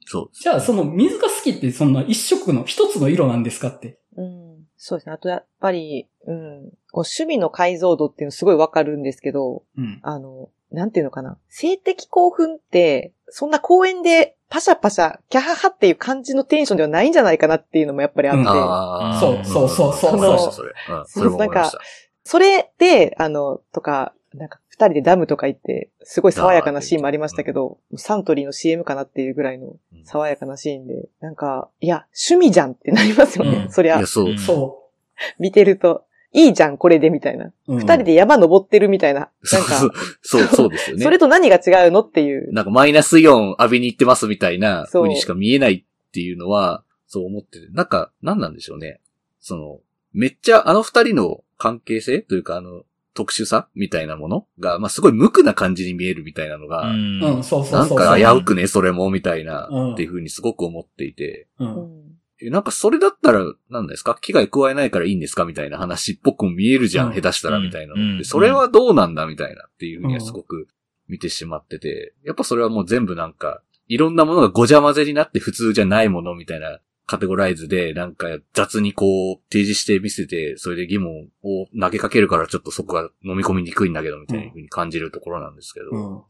[0.06, 0.42] そうです。
[0.42, 4.00] じゃあその水が好きってそんな一色の一つの色なんですかって。
[4.16, 4.45] うん
[4.76, 5.12] そうですね。
[5.12, 9.98] あとやっぱり、うん、こう趣味の解像度っていうのすごいわかるんですけど、うん。
[10.02, 11.38] あの、なんていうのかな。
[11.48, 19.20] 性的興奮って、そんな公園でパシャパシャ、キャハハっていう感じのテンションではないんじゃないかなっていうのもやっぱりあって、うんああ。
[19.20, 20.72] そうそうそうそうそれ。
[20.90, 21.06] うん。
[21.06, 21.80] それも思いました。
[22.24, 33.64] それで、あの、とか、なんか二人でダムとか行って、すごい爽やかなシーンもありましたけど、サントリーの CM かなっていうぐらいのうん爽やかなシーンで、なんか、いや、趣味じゃんってなりますよね。
[33.64, 34.38] うんそりゃいや、、そう。
[34.38, 34.90] そ
[35.38, 37.46] 見てると、いいじゃん、これで、みたいな。
[37.46, 37.52] う。
[37.68, 39.20] うん二人で山登ってるみたいな。
[39.20, 39.74] なんそうか、
[40.20, 41.02] そう、 そうですよね。
[41.02, 42.52] それと何が違うのっていう。
[42.52, 49.00] なんかマイナスイオン浴びに行ってますみたいなそう風にしか見えないっていうのは、そう思ってて、なんか、なんなんでしょうね。
[49.40, 49.80] その、
[50.12, 52.84] めっちゃあの二人の関係性というかあの、
[53.16, 54.46] 特殊さみたいなもの？
[54.60, 57.18] が、まあ、すごい無垢な感じに見えるみたいなのが、うん。
[57.20, 57.42] なん。
[57.42, 61.64] か危うくね、それも、みたいなうん、っていうふうにすごく思っていて、う。
[61.64, 62.02] うん
[62.50, 63.40] なんかそれだったら、
[63.70, 64.18] なんですか？
[64.20, 65.46] 危害加えないからいいんですか？
[65.46, 67.14] みたいな話っぽくも見えるじゃん、うん。
[67.14, 68.02] 下手したらみたいなの。
[68.02, 68.18] うん。
[68.18, 70.68] で、それはどうなんだみたいなっていうふうにはすごく
[71.08, 85.90] 見てしまってて、やっぱそれはもう全部なんか、いろんなものがごちゃ混ぜになって普通じゃないものみたいなカテゴライズで、なんか雑にこう提示して見せて、それで疑問を投げかけるからちょっとそこが飲み込みにくいんだけどみたいに感じるところなんですけど。
[85.92, 86.22] うん。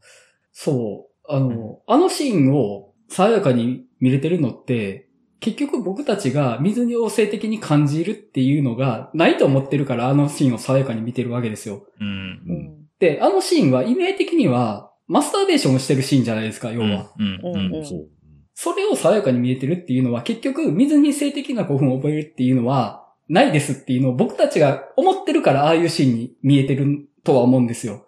[0.51, 1.31] そう。
[1.33, 5.09] あの、あのシーンを爽やかに見れてるのって、
[5.39, 11.85] 結局僕たちが水に性的に感じるっていうのがないと思ってるから、あのシーンを爽やかに見てるわけですよ。
[11.99, 12.07] うん。
[12.07, 12.11] う
[12.53, 12.87] ん。
[12.99, 17.11] で、あのシーンは意味合い的には、マスターベーションをしてるシーンじゃないですか、要は。
[17.17, 17.39] うん。
[17.43, 18.09] うんうんそう。
[18.59, 28.07] それを爽やかに見えてるっていうのは、結局、水に性的な興奮を覚えるっていうのは、ないですっていうのを僕たちが思ってるから、ああいうシーンに見えてるとは思うんですよ。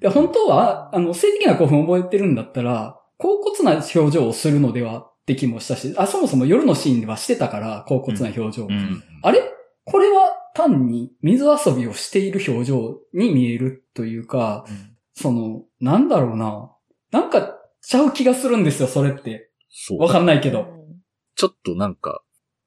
[0.00, 8.64] で、本当は、あの、性的な興奮を覚えてるんだったら、高骨な表情をするのではって気もしたし、あ、そもそも夜のシーンではしてたから、高骨な表情。
[8.64, 9.00] うん。
[9.22, 9.42] あれ？
[9.84, 14.64] これは単に水遊びをしている表情に見えるというか、
[15.14, 16.72] その、なんだろうな。
[17.12, 19.50] なんか、ちゃう気がするんですよ、それって。
[19.74, 19.98] そう。
[20.00, 20.66] わかんないけど。
[21.34, 22.22] ちょっとなんか、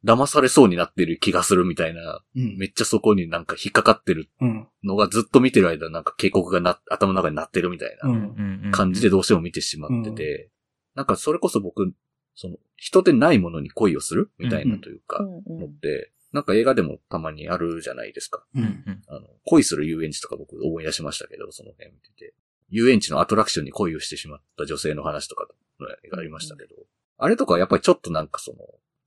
[0.05, 2.57] 騙されそうになってる気がするみたいな、うん。
[2.57, 4.67] めっちゃそこになんか引っかかってるうん。
[4.83, 8.61] のがずっと見てる間なんか警告がな、頭の中になってるみたいなうん。
[8.65, 8.71] うん。
[8.71, 10.51] 感じでどうしても見てしまってて、
[10.95, 11.93] なんかそれこそ僕、
[12.35, 18.45] その、人でないものに恋をするみたいなというか、うんのって、なんか映画でもたまにあるじゃないですか。
[18.53, 18.59] う。
[18.59, 19.03] うんん。
[19.07, 22.33] あの、恋する遊園地とか僕思い出しましたけど、その辺見てて。
[22.69, 25.47] 遊園地のアトラクションに恋をしてしまった女性の話とか
[25.79, 26.75] の映画ありましたけど、
[27.17, 28.57] あれとかはやっぱりちょっとなんかその、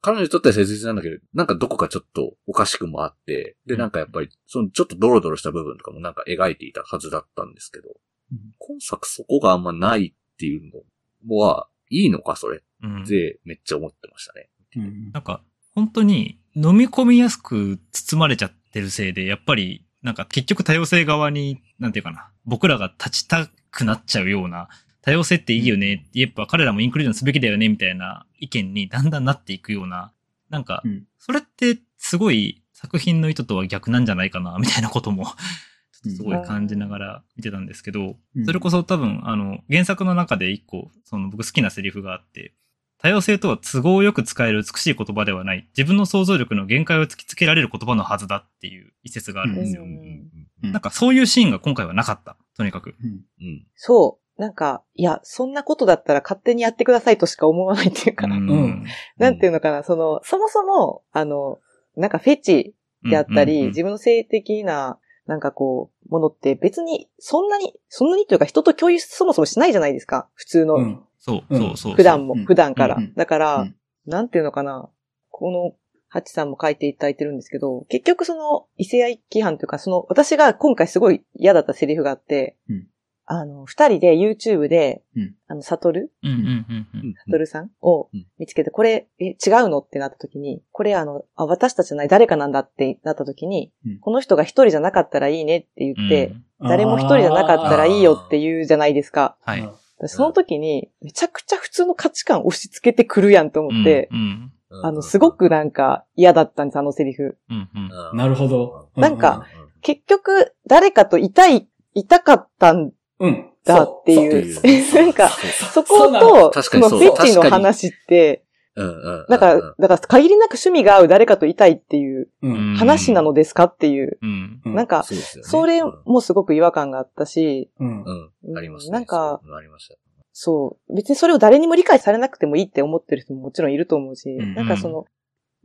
[0.02, 7.88] 彼女にとっては切実なんだけど、なんかどこかちょっとおかしくもあって、で、なんかやっぱり、そのちょっとドロドロした部分とかもなんか描いていたはずだったんですけど、
[8.32, 10.84] うん今作そこがあんまないっていう
[11.28, 13.02] のは、いいのかそれうん。
[13.02, 14.48] ってめっちゃ思ってましたね。
[14.76, 15.42] うんなんか、
[15.74, 24.68] 本当に飲み込みやすく包まれちゃってるせいで、やっぱり、なんか結局多様性側に、なんていうかな、僕らが立ちたくなっちゃうような、
[25.02, 30.12] 多様性っていいよね、やっぱ彼らもインクルージョンすべきだよね、みたいな意見にだんだんなっていくような、
[30.50, 31.04] なんかう、ん。
[31.18, 35.26] それってすごい作品の意図とは逆なんじゃないかな、みたいなことも、
[35.92, 38.44] すごい感じながら見てたんですけど、うん。
[38.46, 42.54] それこそ多分、あの、原作の中で一個、その僕好きなセリフがあって、
[43.02, 49.82] 多様性とは都合よく使える美しい言葉ではない、自分の想像力の限界を突きつけられる言葉のはずだっていう一節があるんですよ。
[49.82, 50.28] うん。
[50.64, 50.72] うん。
[50.72, 52.36] なんかそういうシーンが今回はなかった。
[52.56, 52.94] とにかく。
[53.02, 53.20] うん。
[53.40, 53.66] うん。
[53.74, 54.29] そう。
[54.40, 58.84] なんか、いや、そんなことだったら勝手にやってくださいとしか思わないっていうか、ん。
[59.18, 61.58] なんていうのかな、その、そもそも、あの、
[61.94, 62.74] なんかフェチ
[63.04, 63.68] であったり、うんうんうん。
[63.68, 70.26] 自分の性的な、なんかこう、ものって別に、そんなに、そんなにというか人と共有そもそもしないじゃないですか。
[70.32, 71.02] 普通の、うん。
[71.18, 71.58] そう、うん。
[71.58, 71.94] そうそう。
[71.94, 72.46] 普段も、うん。
[72.46, 72.94] 普段から。
[72.94, 73.14] うんうん。
[73.14, 73.76] だから、うん。
[74.06, 74.88] なんていうのかな、
[75.28, 75.74] この、
[76.08, 82.86] ハチさんも書いていただいてるんですけど、結局その異性愛規範というか、その、私が今回すごい嫌だったセリフがあって、うん
[83.26, 85.34] あの、二人で YouTube で、うん。
[85.46, 86.10] あの、サトル？
[86.22, 88.26] サトルさんをうん。
[88.38, 89.36] 見つけて、これ、え、違う
[89.68, 89.78] の？
[89.78, 93.98] ってなった時に、これあの、あ私たちじゃない誰かなんだってなった時に、うん。
[94.00, 96.68] この人が一人じゃなかったらいいねって言って、うん。
[96.68, 99.36] 誰も一人じゃなかったらいいよって言うじゃないですか。
[99.42, 99.68] はい。
[99.98, 104.52] 私その時に、めちゃくちゃ普通の価値観押し付けてくるやんと思って、うん
[104.82, 107.36] あの、すごくなんか嫌だったんです、あのセリフ。
[107.48, 107.90] うんうん。
[108.12, 108.88] うんなるほど。
[108.96, 113.50] なんかうん結局、誰かといたい、いたかったんうん。
[113.64, 114.60] だっていう
[114.94, 118.42] なんかそこと、確かにそのフェチの話って、
[118.76, 119.26] うんうん。
[119.28, 122.74] だから、だから限りなく趣味が合う誰かといたいっていううん。
[122.76, 124.60] 話なのですかっていう、うん。
[124.64, 128.04] うんなんか、それもすごく違和感があったし、うん。
[128.04, 128.30] うん。
[128.44, 128.58] うん。
[128.58, 128.92] ありますね。
[128.92, 129.96] なんか、そうありました。
[130.32, 135.04] そう、別にそれを誰にも理解されなくてもいいって思ってる人ももちろんいると思うし、うんなんかその、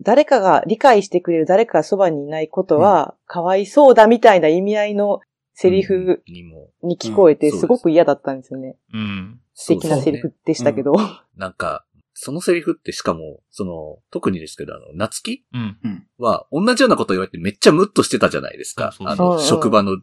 [0.02, 5.22] 誰かが理解してくれる誰かがそばにいないことは、かわいそうだみたいな意味合いの
[5.56, 8.76] セリフにも、に聞こえてうんすごく嫌だったんですよね。
[8.94, 9.40] うん。
[9.54, 10.94] 素敵なセリフでしたけど。
[11.38, 16.08] なんか、そのセリフってしかも、その、特にですけど、あの、夏希うん。
[16.18, 18.94] は、同じようなこと言われてめっちゃムッとしてたじゃないですか。
[19.00, 19.98] あの、職場の、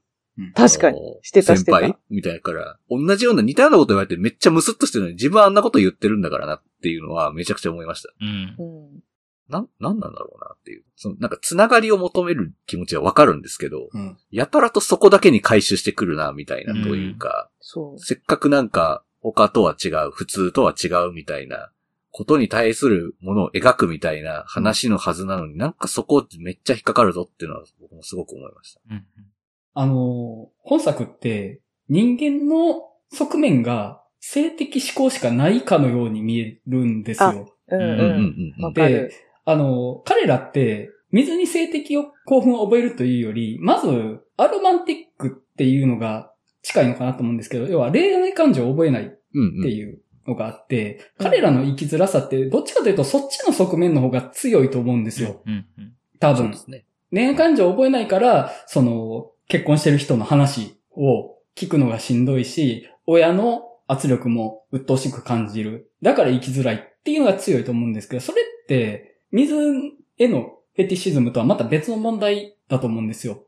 [0.55, 0.99] 確かに。
[1.21, 8.09] してたしてた先輩みたいなから、同じような似たようなこと言われてめっちゃムスッとしてるのに、自分はあんなこと言ってるんだからなっていうのはめちゃくちゃ思いました。
[8.21, 8.97] うんう。
[8.97, 9.03] ん
[9.49, 10.84] なん、なんなんだろうなっていう。
[10.97, 14.18] その、なんか、つながりを求める気持ちはわかるんですけど、うん。
[14.30, 17.99] やたらとそこだけに回収してくるな、みたいなというか、そう。
[17.99, 21.70] せっかくなんか、他とは違う、普通とは違うみたいな
[22.11, 28.80] ことに対するものを描くみたいな話のはずなのに、なんかそこめっちゃ引っかかるぞっていうのは僕もすごく思いました。
[28.90, 29.07] うん
[29.74, 37.57] あの、本作って人間の側面が性的思考しかないかのように見えるんですよ。
[37.68, 38.55] うんうんうんうん。
[38.59, 39.11] うんわかる。
[39.45, 46.32] あの、彼らって、水に性的興奮を覚えるというより、まず、アロマンティックっていうのが
[46.62, 49.62] 近いのかなと思うんですけど、要は恋愛感情を覚えないっうんうん。
[49.62, 55.43] ていうのがあって、彼らの生きづらさって、どっちかというとそっちの側面の方が強いと思うんですよ。
[55.47, 56.84] うんうん多分ね。
[57.11, 65.90] 恋愛感情を覚えないから、その、結婚してる人の話を聞くのがしんどいし、親の圧力も鬱陶しく感じる。
[66.01, 69.57] だから生きづらいっていうのが強いと思うんですけど、それって、水
[70.18, 73.45] へのフェティシズムとはまた別の問題だと思うんですよ。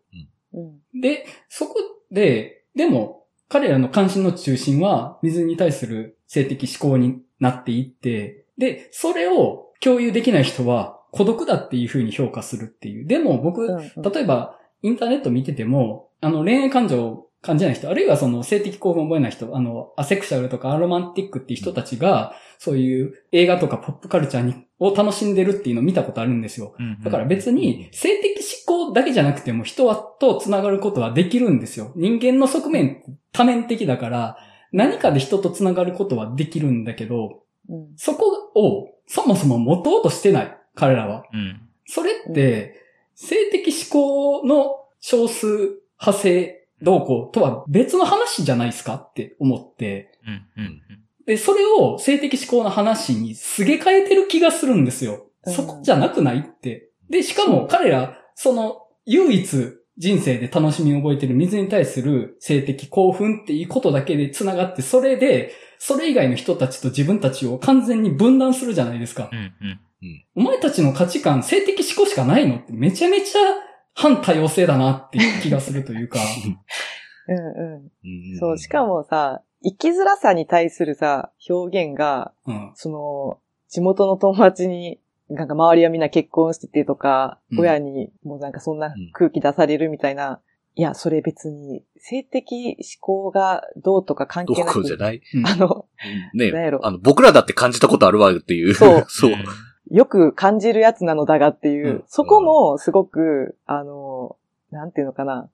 [0.52, 1.00] うん。
[1.00, 1.74] で、そこ
[2.10, 13.06] で、でも、彼らの関心の中心は、水に対する性的思考になっていって、で、それを共有できない人は孤独だっていう風に評価するっていう。
[13.06, 26.74] でも僕、うん例えば、インターネット見てても、あの、恋愛感情を感じない人、あるいはその性的興奮を覚えない人、あの、アセクシャルとかアロマンティックっていう人たちが、そういう映画とかポップカルチャーにを楽しんでるっていうのを見たことあるんですよ。
[26.78, 31.92] うんだから別に性的思考だけじゃなくても人はと繋がることはできるんですよ。
[31.94, 34.38] 人間の側面多面的だから
[34.72, 37.92] 何かで人と繋がることはできるんだけど、うん。
[37.96, 40.56] そこをそもそも持とうとしてない。
[40.74, 41.24] 彼らは。
[41.32, 42.82] うんそれって
[43.14, 45.46] 性的思考の少数
[46.00, 50.18] 派生動向とは別の話じゃないですかって思って。
[50.26, 50.80] うんうん
[51.26, 55.26] で、それを性的思考の話にすげ替えてる気がするんですよ。
[55.46, 56.90] うんそこじゃなくないって。
[57.10, 69.34] で、しかも彼ら、その、唯一人生で楽しみを覚えてる水に対する性的興奮っていうことだけで繋がって、それで、それ以外の人たちと自分たちを完全に分断するじゃないですかう。
[69.34, 69.80] んうん
[70.34, 73.40] お前たちの価値観、性的思考しかないのってめちゃめちゃ
[73.94, 76.18] 反多様性だなっていう気がするというか。
[77.28, 78.38] うんううんん。
[78.38, 82.72] そう、しか、もさ、生きづらさに対するさ、表現が、うん。
[82.74, 83.38] その、
[83.68, 90.40] 地元の友達に、なんか周りはみんな結婚しててとか、うん親にもうなんかそんな空気出されるみたいな、
[90.74, 95.22] いや、それ別に、性的思考がどうとか関ど係なく、こじゃない？
[95.34, 95.86] うんあの、
[96.34, 98.74] ねあの、僕らだって感じたことあるわっていう。
[98.74, 99.32] そう そう。
[99.90, 104.36] よく感じるやつなのだがっていう、うんそこもすごく、あの、
[104.70, 105.48] なんていうのかな、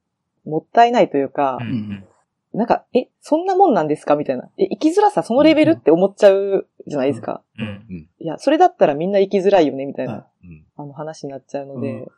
[0.44, 2.04] もったいないというか、うんうん
[2.52, 4.48] なんか、え、そんなもんなんですかみたいな。
[4.58, 7.42] え、生きづらさそのレベルって思っちゃうじゃないですか。
[7.56, 12.08] うんいや、それだったらみんな生きづらいよね、みたいな、うんあの話になっちゃうので。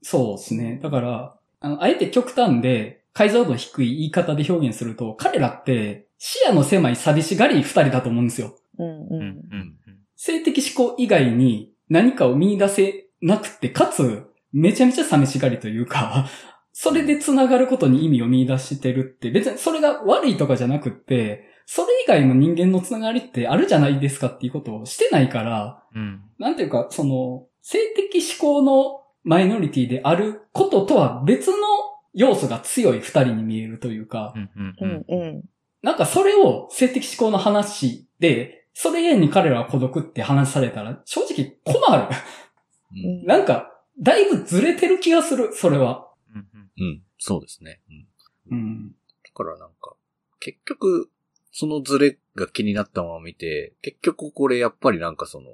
[0.00, 0.80] そうですね。
[0.82, 8.56] だから、あの、あえて極端で、解像度低い言い方で表現すると、彼らって視野の狭い寂しがり二人だと思うんですよ。
[8.78, 9.06] うんうんう。
[9.10, 9.76] うんん
[10.24, 16.26] 性的思考以外に何かを見出せなくて、かつ、めちゃめちゃ寂しがりというか、
[16.72, 31.56] それで繋がることに意味を見出してるって、別にそれが悪いとかじゃなくって、それ以外の人間の繋がりってあるじゃないですかっていうことをしてないから、うんなんていうか、その、性的思考のマイノリティであることとは別の
[32.14, 35.44] 要素が強い二人に見えるというかう、ん。
[35.82, 42.08] なんかそれを性的思考の話で、それゆえに彼らは孤独って話されたら、正直困る。
[42.92, 46.08] うんなんか、だいぶずれてる気がする、それは。
[46.34, 46.46] うん
[46.78, 47.02] うん。
[47.18, 47.80] そうですね。
[48.50, 48.58] うん。
[48.58, 48.88] うん。
[48.90, 48.94] だ
[49.34, 49.94] からなんか、
[50.40, 51.08] 結局、
[51.52, 55.46] そのズレが気になったまま見て、結局これやっぱりなんかその、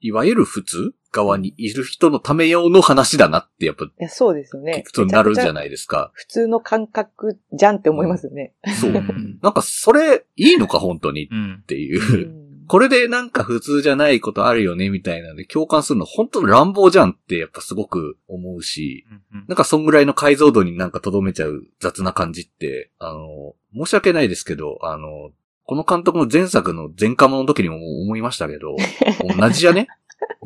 [0.00, 4.82] いわゆる普通側にいる人のため用の話だなってやっぱいや、そうですよね。
[4.84, 6.10] 聞くとなるじゃいないですか。
[6.12, 8.52] 普通の感覚じゃんって思いますよね。
[8.78, 8.90] そう。
[8.90, 12.40] う んなんかそれいいのか本当にっうんていうう。
[12.40, 25.32] んこれでなんか普通じゃないことあるよねみたいなので共感するの本当乱暴じゃんってやっぱすごく思うし、うんなんかそんぐらいの解像度になんか留めちゃう雑な感じって、あの、申し訳ないですけど、あの、
[25.64, 28.76] この監督の前作の前科者の時にも思いましたけど、
[29.38, 29.88] 同じじゃね？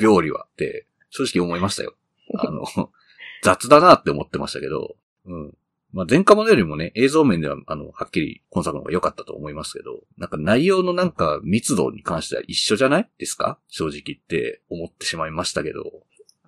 [0.01, 1.95] 病理はって正直思いましたよ。
[2.35, 2.65] あの、
[3.43, 4.97] 雑だなって思ってましたけど、
[5.27, 5.55] うん。
[5.93, 13.59] まあ、前科者よりもね、映像面では、あの、はっきり今作の方が良かったと思いますけど、なんか内容のなんか密度に関しては一緒じゃないですか？
[13.69, 15.85] 正直って思ってしまいましたけど。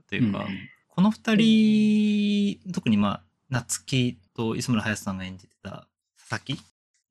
[0.09, 0.47] というか、
[0.89, 5.87] この二人、特にまあ、夏希と磯村隼さんが演じてた
[6.29, 6.63] 佐々木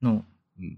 [0.01, 0.23] の
[0.59, 0.77] うん。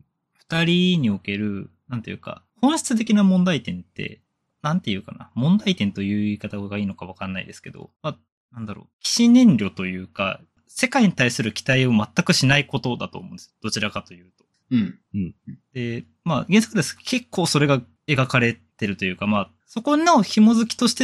[0.49, 4.22] 二人における、なんていうか、本質的な問題点って、
[4.62, 8.18] なんていうかな、問題点という言い方がいいのかわかんないですけど、まあ、
[8.54, 10.41] なんだろう、起死燃料というか、
[10.74, 13.53] 世界に対する期待を全くしないことだと思うんです。
[13.61, 14.45] どちらかというと。
[14.72, 15.36] うん。
[15.74, 16.97] で、まあ原作です。
[16.97, 21.03] 結構それが描かれってるというか、まあ、そこの紐づきとして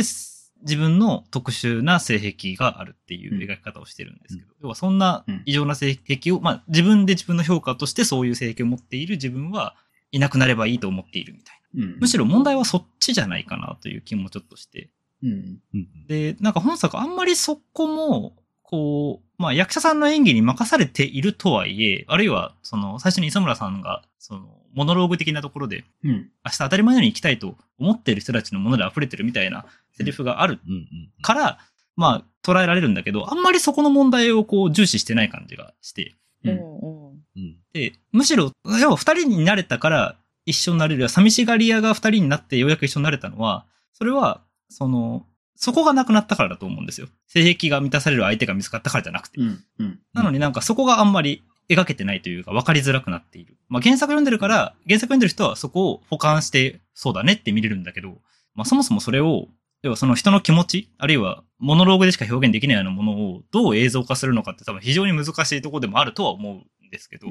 [0.61, 9.75] 自分の特殊な性癖があるっていう描き方をしてるんですけど、要はそんな異常な性癖を、まあ自分で自分の評価としてそういう性癖を持っている自分は
[10.11, 11.83] いなくなればいいと思っているみたいな。
[11.83, 14.89] うんむしろ問題はそっちじゃないかなという気もちょっとして。
[15.21, 15.59] うん。
[15.75, 26.29] うんで、なんか本作あんまりそこも、こう、まあ役者さんの演技に任されているとはいえ、あるいは、その、最初に磯村さんが、その、モノローグ的なところで、うん。
[26.43, 30.59] 明日当たり前のように生きたいと思っている人たちのもので溢れてるみたいなセリフがある
[31.21, 31.59] から、
[31.95, 36.15] まあ、捉えられるんだけど、あんまりそこの問題をこう重視してない感じがして。
[36.43, 40.15] うんで、むしろ、要は二人になれたから
[40.45, 41.09] 一緒になれる。
[41.09, 45.25] 寂しがり屋が二人になってようやく一緒になれたのは、それは、その、
[45.57, 47.07] そこがなくなったからだと思うんですよ。
[47.27, 49.41] 性癖が満たされる相手が見つかったからじゃなくて。
[49.41, 49.63] うん。
[49.79, 49.99] うん。
[50.13, 53.57] なのになんかそこがあんまり描けてないというか分かりづらくなっている。
[53.67, 58.19] まあ原作読んでるから、原作読んでる人はそこを補完してそうだねって見れるんだけど、
[58.55, 59.47] まあそもそもそれを、
[59.83, 66.53] 要はその人の気持ち、あるいはモノローグでしか表現できないようなものをどう映像化するのかって多分非常に難しいところでもあるとは思う
[66.85, 67.27] んですけど、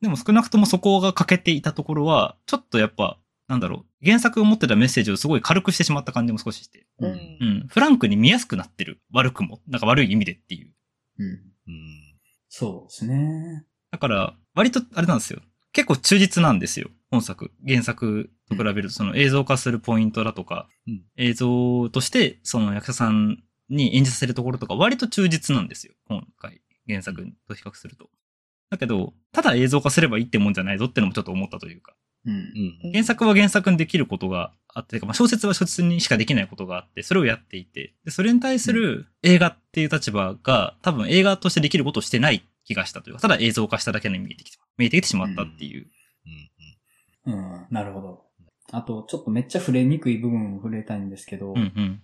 [0.00, 7.16] でも少なくともそこが欠けていたところは、ちょっとやっぱ、なんだろう、原作を持ってたメッセージをすごい軽くしてしまった感じも少しして、ううんん。
[7.16, 9.00] うん、フランクに見やすくなってる。
[9.12, 9.60] 悪くも。
[9.68, 10.72] なんか悪い意味でっていう。
[11.18, 11.26] うん。
[11.26, 11.40] うん
[12.48, 13.66] そうですね。
[13.90, 15.40] だから、割と、あれなんですよ。
[15.72, 16.88] 結構忠実なんですよ。
[17.10, 17.50] 本作。
[17.66, 25.94] 原作と比べると、その映像化するポイントだとか、うん映像として、その役者さんに演じさせるところとか、割と忠実なんですよ。
[26.06, 26.60] 今回。
[26.86, 28.08] 原作と比較すると。
[28.70, 31.96] だけど、ただ映像化すればいいってもんじゃないぞってのもちょっと思ったというか。
[32.26, 32.34] うん。
[32.34, 45.86] うん原作は原作にできることがあって、まあ、小説は小説にしかできないことがあって、それをやっていて、でそれに対する映画っていう立場が、多分映画としてできることをしてない気がしたというか、ただ映像化しただけに見えてきて、見えてきてしまったっていう。
[47.26, 47.66] うんうん。
[47.70, 48.24] なるほど。
[48.72, 52.02] あと、ちょっとめっちゃ触れにくい部分を触れたいんですけど、うんうん。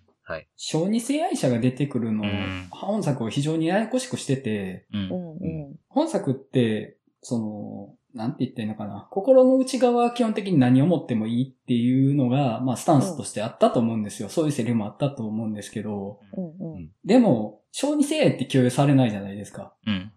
[0.57, 4.99] 小児性愛者が出てくるの、うん本作を非常にややこしくしてて、う。
[4.99, 5.77] うんんうん。
[5.89, 9.09] 本作って、その、なんて言ったらいいのかな。
[9.11, 14.29] 心の内側は基本的に何を持ってもいいっていうのが、まあスタンスとしてあったと思うんですよ。
[14.29, 16.91] そういうセリフもあったと思うんですけど、うんうん。
[17.05, 19.75] でも、小児性愛って共有されないじゃないですか。
[19.87, 20.13] うん。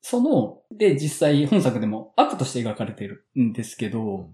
[0.00, 4.28] その、で、実際本作でも悪として描かれてるんですけど、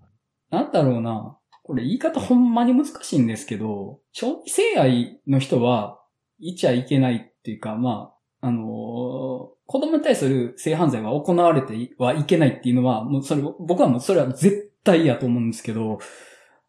[0.51, 1.39] なんだろうな。
[1.63, 6.03] これ言い方ほんまに難しいんですけど、小児性愛の人は、
[6.41, 15.99] いちゃいけないっていうか、まあ、あのー子供に対する性犯罪は行われてはいけないっていうのは、もうそれ、僕はもうそれは絶対やと思うんですけど、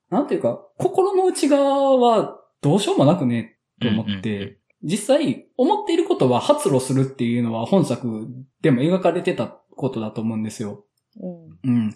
[0.09, 8.27] なんていうか、心の内側はどうしようもなくね、と思って、うんうんうん実際、思っていることは発露するっていうのは本作
[8.61, 10.85] でも描かれてたことだと思うんですよ。
[11.19, 11.69] うん。
[11.69, 11.95] うん。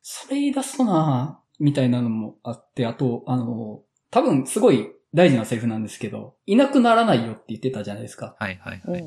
[0.00, 8.34] それ言い出すとなみたいなのもあって、あと、あの、多分すごい大事なセリフなんですけど、いなくならないよって言ってたじゃないですか。
[8.38, 9.04] はいはいはい。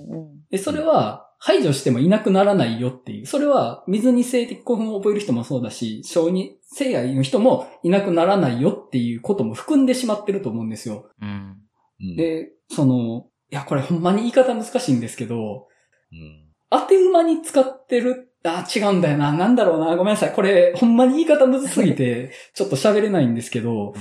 [0.52, 3.26] で、それは排除してもいなくならないよっていう。
[3.26, 11.10] それは水に性的興奮を覚える人もそうだし、小児性愛の人もいなくならないよっていうことも含んでしまってると思うんですよ。
[11.22, 11.58] うん。
[12.00, 15.68] うん、で、その、いや、これほんまに言い方難しいんですけど、
[16.12, 19.32] うん当て馬に使ってる、あ、違うんだよな。
[19.32, 19.96] なんだろうな。
[19.96, 20.34] ごめんなさい。
[20.34, 23.94] これ、ほんまに言い方むずすぎて、 ちょっと喋れないんですけど、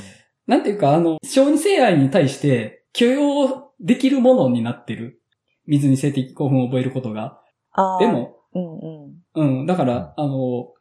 [0.46, 5.20] なんていうか、あの、小児性愛に対して許容できるものになってる。
[5.66, 7.40] 水に性的興奮を覚えることが。
[7.72, 7.98] ああ。
[7.98, 9.60] で、も、うんうん。
[9.60, 10.72] うん、だから、あの、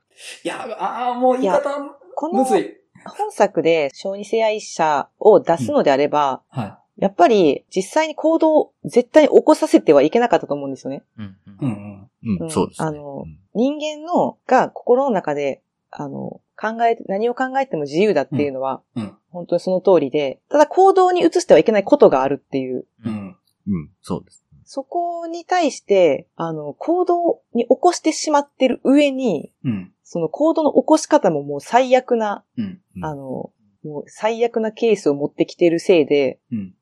[0.43, 1.69] いや、ああ、もう言い方、
[2.15, 2.77] このむずい。
[3.05, 11.03] 本作で小児性愛者を出すのであれば、はやっぱり実際に行動を絶対に起こさせてはいけなかったと思うんですよね。
[11.17, 11.25] うん。
[11.25, 11.29] い。
[11.61, 12.09] うんうん。
[12.23, 12.87] うん、うんそうですね。
[12.87, 15.61] あのうん人間の、が心の中で、
[15.91, 23.13] あの、考え、何を考えても自由だっていうのは、うん本当にその通りで、ただ行動に移してはいけないことがあるっていう、ううん。
[23.13, 23.37] ん。
[23.67, 24.43] うん、そうです。
[24.65, 29.91] そこに対して、あの、行動に起こしてしまってる上に、うん。
[30.03, 32.81] その行動の起こし方ももう最悪な、うん。
[32.95, 33.51] うんあの、
[33.83, 36.73] もう最悪なケースを持ってきてるせいで、うん。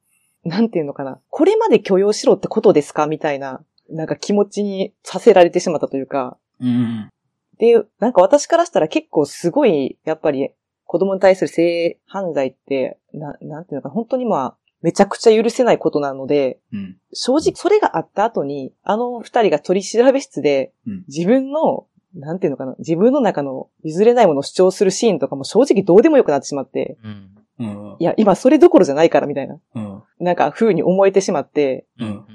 [0.43, 1.19] なんていうのかな。
[1.29, 3.07] これまで許容しろってことですか？
[3.07, 6.37] みたいな、なんか気持ちにさせられてしまったというか。
[6.59, 7.09] うん。
[7.57, 10.49] で、なんか私からしたら結構すごい、やっぱり
[10.85, 16.97] 子供に対する性犯罪って、ななんていうのかな、本当にまあ、めちゃくちゃ許せないことなので、うん。
[17.13, 27.29] 正直それがあった後に、あの二人が取り調べ室でうん、自分の、なんていうのかな、自分の中の譲れないものを主張するシーンとかも正直どうでもよくなってしまって、うん。
[27.59, 27.95] うん。
[27.99, 30.03] いや、今それどころじゃないからみたいな、うん。
[30.19, 32.25] なんか風に思えてしまって、うん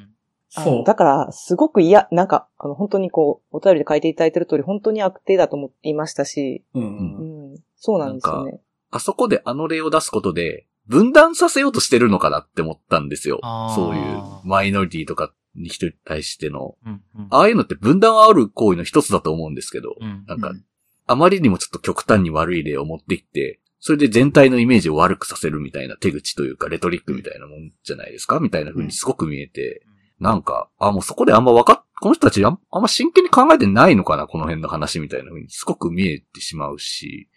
[0.55, 0.76] あそう。
[0.76, 6.82] のだから、すごく嫌、なんか、あの、本当にこう、お便りで書いていただいてる通り、本当に悪手だと思っていましたし、うん。
[6.82, 7.55] ううん。
[7.55, 8.61] ん、そうなんですよね。
[8.90, 13.41] あそこであの例を出すことで、分断させようとしてるのかなって思ったんですよ。
[13.74, 16.76] そういうマイノリティとかに人に対しての。
[16.84, 17.26] うんうん。
[17.30, 20.64] ああいうのって分断を煽る行為の一つだと思うんですけど、うんなんかうん、
[21.07, 28.41] あまりにもちょっと極端に悪い例を持ってきて、それで全体のイメージを悪くさせるみたいな手口というか、レトリックみたいなもんじゃないですか？
[28.41, 29.82] みたいな風にすごく見えて、
[30.18, 34.26] なんか、あ、もうそこであんまわかっ、この人たちあんあんま真剣に考えてないのかな？
[34.26, 37.28] この辺の話みたいな風にすごく見えてしまうし、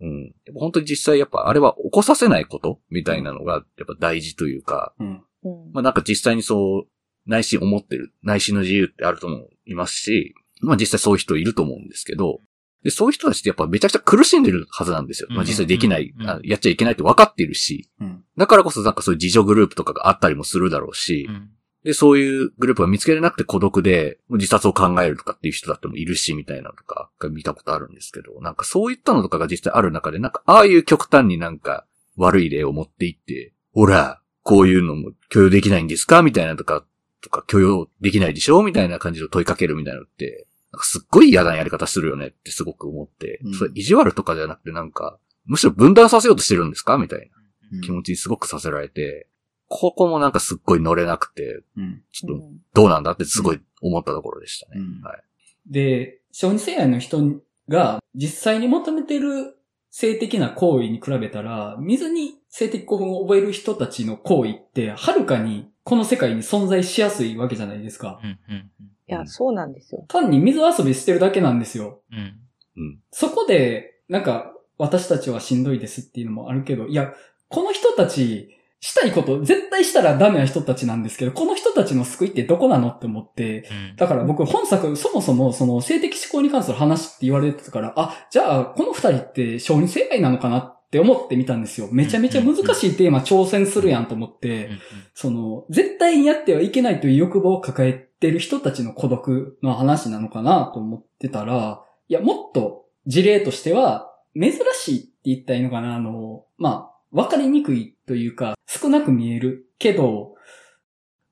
[0.00, 0.24] うん。
[0.24, 5.22] やっぱ本当に実際やっぱあれは起こさせないことみたいなのがやっぱ大事というか、うん。
[5.42, 6.88] うんまあなんか実際にそう、
[7.26, 12.40] 内心思ってる、内心の自由ってあると思いますし、まあ実際そういう人いると思うんですけど、
[12.82, 15.28] で、そういう人たちってやっぱめちゃくちゃ苦しんでるはずなんですよ。
[15.30, 18.24] まあ実際できない、うんあやっちゃいけないって分かっているし、うん。
[18.36, 21.50] だからこそなんかそういう自助グループとかがあったりもするだろうし、うん
[21.84, 36.22] で、そういうグループが見つけれなくて孤独で自殺を考えるとかっていう人だってもいるし、みたいなのとかが見たことあるんですけど、なんかそういったのとかが実際ある中で、なんかああいう極端になんか悪い例を持っていって、ほら、こういうのも許容できないんですか？
[36.22, 36.84] みたいなとか、
[37.22, 38.62] とか許容できないでしょ？
[38.62, 43.54] みたいな感じで問いかけるみたいなのって、なんかすっごい嫌なやり方するよねってすごく思って、うん。
[43.54, 46.98] それ意地悪とかじゃなくてなんか、むしろ分断させようとしてるんですか？
[46.98, 47.30] みたい
[47.72, 47.80] うん。
[47.80, 49.28] な気持ちにすごくさせられて、
[49.72, 52.02] ここもなんかすっごい乗れなくて、うん。
[52.12, 52.44] ちょっと
[52.74, 54.80] どうなんだってすごい思ったところでしたね。
[54.80, 55.22] うんはい。
[55.66, 57.20] で、小児性愛の人
[57.68, 59.56] が実際に求めてる
[59.90, 68.20] 性的な行為に比べたら、水に性的興奮を覚える人たちの行為って、はるかにこの世界に存在しやすいわけじゃないですか。
[68.22, 68.70] うんうん
[69.08, 70.04] いや、そうなんですよ。
[70.06, 72.00] 単に水遊びしてるだけなんですよ。
[72.12, 72.40] うん
[72.76, 72.98] うん。
[73.10, 77.12] そこで、なんか、私たちはしんどいですっていうのもあるけど、いや、
[77.48, 83.96] この人たち、したいこと、絶対したらダメな人たちなんですけど、この人たちの救いってどこなのって思って、うん。
[83.96, 91.88] だから僕本作、そもそもその性的思考に関する話って言われてたから、あ、じゃあこの二人って小児性愛なのかなって思ってみたんですよ。
[91.92, 94.78] めちゃめちゃ難しいテーマ挑戦するやんと思って、うん。
[95.12, 110.34] その、絶対にやってはいけないという欲望を抱えてる人たちの孤独の話なのかなと思ってたら、いや、もっと事例としては、珍しいって言ったらいいのかなあの、まあ、わかりにくいというか、少なく見えるけど、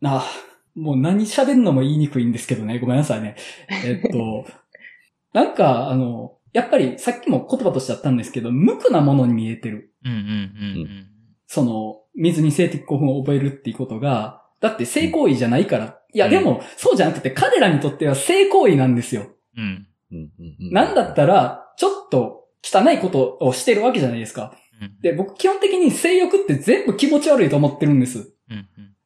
[0.01, 0.25] なあ、
[0.75, 2.79] もう何喋んのも言いにくいんですけどね。
[2.79, 3.37] ごめんなさいね。
[3.85, 4.47] えっと、
[5.33, 9.93] なんか、あの、やっぱりさっきも言葉としてあったんですけど、無垢なものに見えてる。
[10.05, 10.21] うんうんう
[10.85, 11.07] ん
[11.51, 15.99] その、水に性的興奮を覚えるっていうことが、だって性行為じゃないから。
[16.13, 19.29] いや、でも、そうじゃなくて彼らにとっては性行為なんですよ。
[19.57, 24.55] うんうんうんうんうんなんだったら、ちょっと汚いことをしてるわけじゃないですか。
[24.81, 28.33] うんで、僕基本的に性欲って全部気持ち悪いと思ってるんです。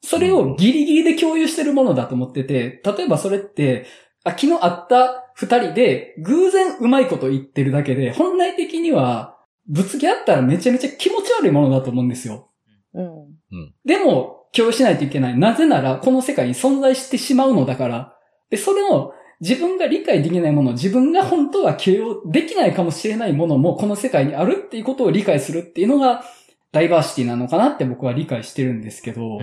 [0.02, 3.86] それをギリギリで共有してるものだと思ってて、例えばそれって、
[4.24, 12.50] あ昨日会った二人で偶然うまいこと言ってるだけで、本来的にはぶつけ合ったらめちゃめちゃ気持ち悪いものだと思うんですよ。
[12.94, 13.74] うん。
[13.84, 15.38] でも、共有しないといけない。
[15.38, 18.16] なぜなら、この世界に存在してしまうのだから。
[18.50, 26.24] で、それを自分が理解できないもの、自分が本当は許容できないかもしれないものも、この世界にあるっていうことを理解するっていうのが、
[26.70, 29.40] ダイバーシティなのかなって僕は理解してるんですけど、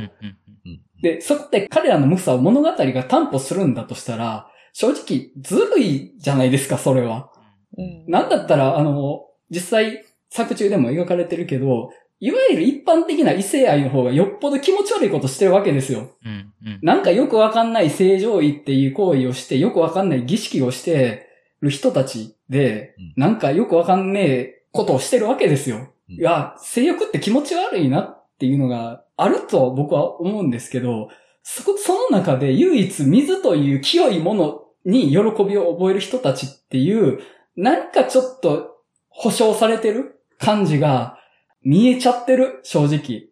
[1.02, 7.30] で、そこで彼らの無さを物語が担保するんだとしたら、正直ずるいじゃないですか、それは。
[7.78, 8.06] うん。
[8.08, 11.90] なんだったら、あの、実際作中でも描かれてるけど、
[12.20, 16.12] いわゆる一般的な異性愛の方がよっぽど気持ち悪いことしてるわけですよ。
[16.26, 21.28] うんうんなんかよくわかんない正常位っていう行為をして、よくわかんない儀式をして
[21.62, 25.78] る人たちでうん、なんかよくわかんねえことをしてるわけですよ。
[26.10, 31.10] うんいや、性欲って気持ち悪いなっていうのがあると僕は思うんですけど、
[31.44, 37.20] そこ、その中で唯一水という清いものに喜びを覚える人たちっていう、
[37.56, 38.78] なんかちょっと
[39.10, 41.19] 保証されてる感じが
[41.64, 43.30] 見えちゃってる、正直。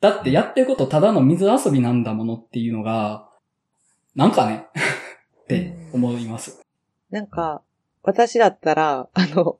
[0.00, 3.28] だってやってることただの水遊びなんだものっていうのが、
[4.14, 4.66] なんかね、
[5.44, 6.64] って思います。
[7.10, 7.62] なんか、
[8.02, 9.58] 私だったら、あの、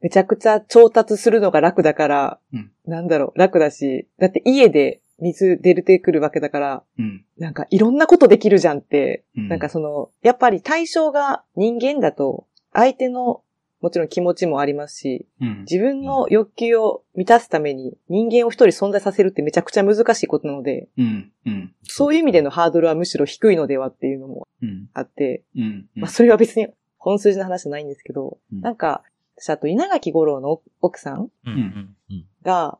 [0.00, 7.24] めちゃくちゃ調達するのが楽だから、うんなんだろう、楽だし、だって家で水出てくるわけだから、うん。
[7.36, 13.42] なんかいろんなことできるじゃんって、うんなんかその、やっぱり対象が人間だと、相手の
[13.80, 15.60] もちろん気持ちもありますし、うん。
[15.60, 21.32] 自分の欲求を満たすために人間を一人存在させるってめちゃくちゃ難しいことなので、うん。
[21.46, 21.74] うん。
[21.84, 24.88] そういう意味でのハードルはむしろ低いのではっていうのもうん。
[24.94, 25.86] あって、うん。
[25.94, 26.68] まあそれは別に
[26.98, 29.02] 本筋の話じゃないんですけど、うんなんか、
[29.36, 32.78] 私あと稲垣吾郎の奥さんうんうんが、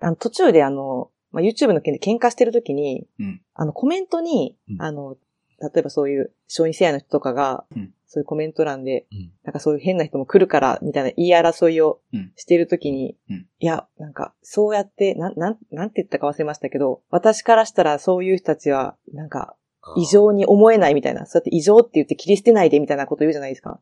[0.00, 5.16] あの途中であの、まあ、YouTube の件で喧嘩してる時に、うんあのコメントに、うんあの、
[5.60, 9.32] 例えばそういう小児性愛の人とかが、うんそういうコメント欄で、うん。
[9.44, 13.46] なんかそういう変な人も来るから、みたいな言い争いをうんしているときに、うん。
[13.58, 19.56] いや、なんか、そうやって、なん、なん、なんて言ったか忘れましたけど、私からしたらそういう人たちは、なんか、
[19.96, 23.80] 異常に思えないみたいな、そうやって異常って言って切り捨てないでみたいなこと言うじゃないですか。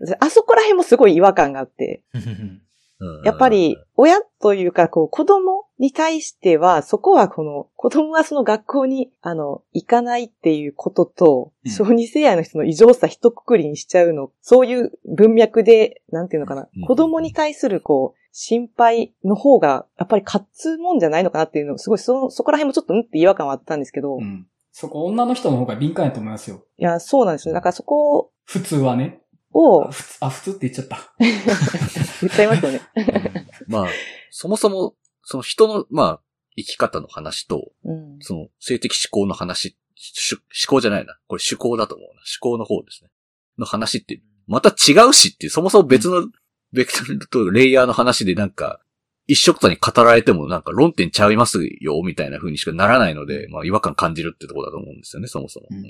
[0.00, 0.16] うん。
[0.18, 3.22] あそこら辺もすごい違和感があって、うん。
[3.24, 24.46] やっぱり、親というか、こう、子供に対しては、そこはこの、子供はその学校に、あの、行かないっていうことと、うん小児性愛の人の異常さ一括りにしちゃうの、そういう文脈で、なんていうのかな、うん子供に対する、こう、心配の方が、やっぱり勝つもんじゃないのかなっていうの、すごい、そ、そこら辺もちょっと、うんって違和感はあったんですけど、いうん。
[24.72, 26.64] そこ女の人の方が敏感やと思いますよ。
[26.78, 27.54] や、そうなんですよ。
[27.54, 29.20] だからそこ普通はね。
[29.52, 30.98] をあ、、普通、あ、普通って言っちゃった。
[31.18, 32.80] 言っちゃいますよね。
[33.68, 33.86] まあ、
[34.30, 34.94] そもそも、
[35.24, 36.20] その人の、まあ、
[36.56, 38.18] 生き方の話と、うん。
[38.20, 41.18] その性的思考の話、し思考じゃないな。
[41.26, 42.12] これ思考だと思うな。
[42.12, 43.10] 思考の方ですね。
[43.58, 46.28] の話って、また違うしっていう、そもそも別の、
[46.72, 48.80] ベクトルとレイヤーの話でなんか、
[49.26, 55.68] 一緒くたに語られてもなんか論点ちゃいますよ、みたいな風にしかならないので、まあ違和感感じるってところだと思うんですよね、そもそも。
[55.70, 55.84] うん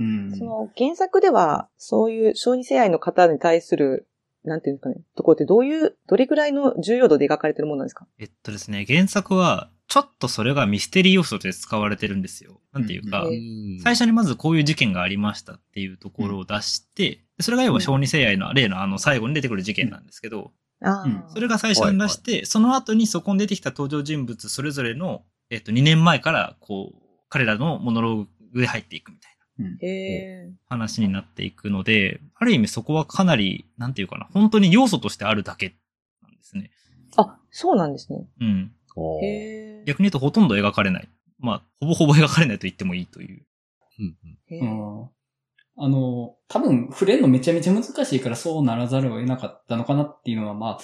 [0.00, 0.36] うん。
[0.36, 4.08] その原作では、そういう小児性愛の方に対する、
[4.44, 8.06] なんていうんですかね、ところってどういう、どれぐらいの重要度で描かれてるものなんですか？
[8.18, 12.60] えっとですね、原作は、ちょっとそれがミステリー要素で使われてるんですよ。
[12.72, 13.26] なんていうか、
[13.82, 20.52] 最初にまずこういう事件がありましたっていうところを出して、でそれが要は小児性愛の例のあの最後に出てくる事件なんですけど、
[21.34, 29.39] それが最初に出して、その後にそこに出てきた登場人物それぞれの、えっと、2年前から、こう、彼らのモノローグで入っていくみたいな。
[30.68, 35.74] 話になっていくので、ある意味そこはかなり、なんていうかな、本当に要素としてあるだけ
[36.22, 36.70] なんですね。
[37.16, 38.26] あ、そうなんですね。
[38.40, 38.72] うん。
[39.86, 41.08] 逆に言うとほとんど描かれない。
[41.38, 43.46] まあ、ほぼほぼ描かれないと言ってもいいという。
[43.98, 45.10] うんうんへえうん
[45.82, 50.78] あの、多分触れるのめちゃめちゃ難しいからそうならざるを得なかったのかなっていうのはま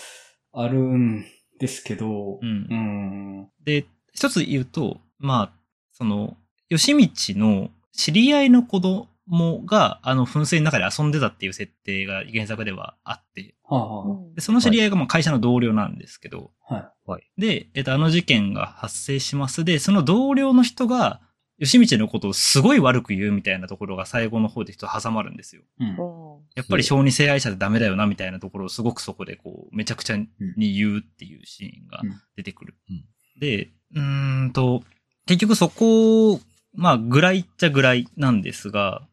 [0.55, 1.27] あ、あるん
[1.59, 3.49] ですけど、うんうん。
[3.63, 5.53] で、一つ言うと、まあ、
[5.93, 6.39] その、
[6.71, 17.31] 吉道の知り合いの子供が、あの、噴水の中で遊んでたっていう設定が原作ではあって、はあ、はうんでその知り合いがまあ会社の同僚なんですけど、あ、はい。
[17.39, 19.65] で、えっと、あの事件が発生します。
[19.65, 21.21] で、その同僚の人が、
[21.59, 25.63] 吉道のことをすごい悪く言うみたいなところが最後の方で人挟まるんですよ。
[25.81, 25.89] うん。
[25.89, 25.93] う
[26.33, 32.01] んやっぱり小児性愛者でダメだよなみたいなところをすごくそこでこう、めちゃくちゃに言うっていうシーンが
[32.35, 32.75] 出てくる。
[32.89, 33.05] うん
[33.39, 34.83] で、うーんと、
[35.27, 36.41] 結局そこ、
[36.77, 39.07] まあ、ぐらいっちゃぐらいなんですが、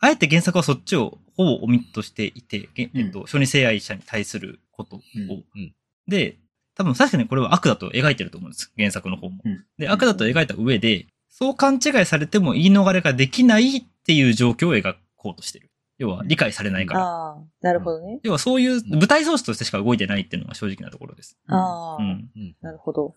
[0.00, 5.00] あえて原作はそっちをほぼオミットしていて、げえっと、小児性愛者に対することを。
[5.16, 5.74] うんうん
[6.08, 6.36] で、
[6.74, 8.72] 多分確かにこれは悪だと描いてると思うんです。
[8.76, 9.40] 原作の方も。
[9.44, 15.70] うんで、悪だと描いた上で、そう勘違いされても言い逃れができないっていう状況を描こうとしてる。
[15.98, 17.00] 要は理解されないから。
[17.00, 18.18] ああ、なるほどね。
[18.24, 21.38] 要はそういう舞台装置としてしか動いてないっていうのが正直なところです。
[21.46, 22.56] ああ、うん。
[22.60, 23.14] なるほど。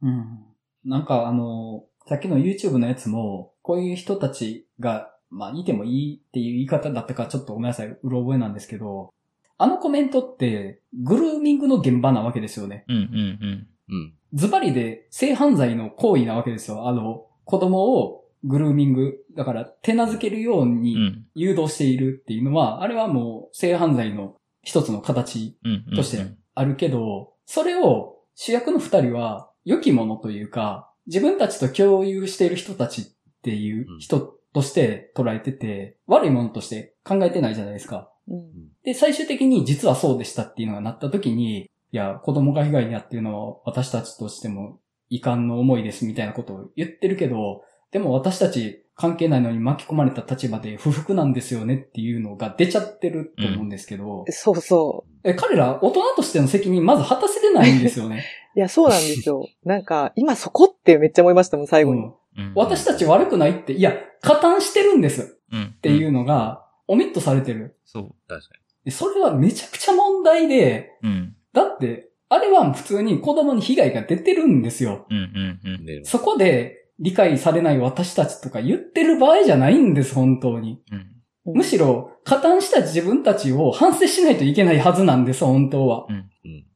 [0.00, 0.40] うん。
[0.84, 9.12] なんかあの、さっきの YouTube のやつも、こういう人たちが、まあ、いてもいいっていう言い方だったかちょっとごめんなさい、うろ覚えなんですけど、
[9.58, 12.84] あのコメントって、グルーミングの現場なわけですよね。
[12.88, 14.14] うんうんうん。
[14.34, 16.88] ズバリで性犯罪の行為なわけですよ。
[16.88, 20.78] あの、子供をグルーミング、だから手なずけるよううん。
[20.78, 21.26] うにん。
[21.34, 25.84] 誘導しているっていうのは、あれはもう性犯罪の一つの形うん。
[25.90, 33.04] うんとしてあるけど、それを主役の二人は良きものというか、自分たちと共有している人たちっ
[33.42, 38.10] ていう人として捉えてて、悪いものとして考えてないじゃないですか。
[38.28, 38.68] うん。
[38.84, 44.78] で、最終的に実はそうでしたっていうのがなった時に、いや、子供が被害に遭っているのは私たちとしても
[45.10, 58.24] 遺憾の思いですみたいなことを言ってるけど、でも私たち関係ないのに巻き込まれた立場で不服なんですよねっていうのが出ちゃってると思うんですけど、そうそえ彼ら大人としての責任まず果たせてないんですよね。
[58.54, 58.58] う。
[58.60, 59.44] いや、そうなんですよ。
[59.66, 62.02] なんか、今そこってめっちゃ思いましたもん、最後に。
[62.02, 62.52] うんうん。
[62.54, 65.62] 私たち悪くないって、いや、加担してるんですうん。
[65.64, 67.76] っっていうのが、オミットされてる。
[67.84, 68.14] そう。
[68.28, 71.34] 確かでそれはめちゃくちゃ問題で、うん。
[71.52, 75.06] だって、あれは普通に子供に被害が出てるんですよ。
[75.10, 75.98] うんうんうんに。。
[75.98, 80.80] ねそこで理解されない私たちとか言ってる場合じゃないんです、本当に。
[80.90, 80.98] うん。
[80.98, 81.12] うん
[81.44, 86.06] むしろ、加担した自分たちを反省しないといけないはずなんです、本当は。
[86.08, 86.30] うん。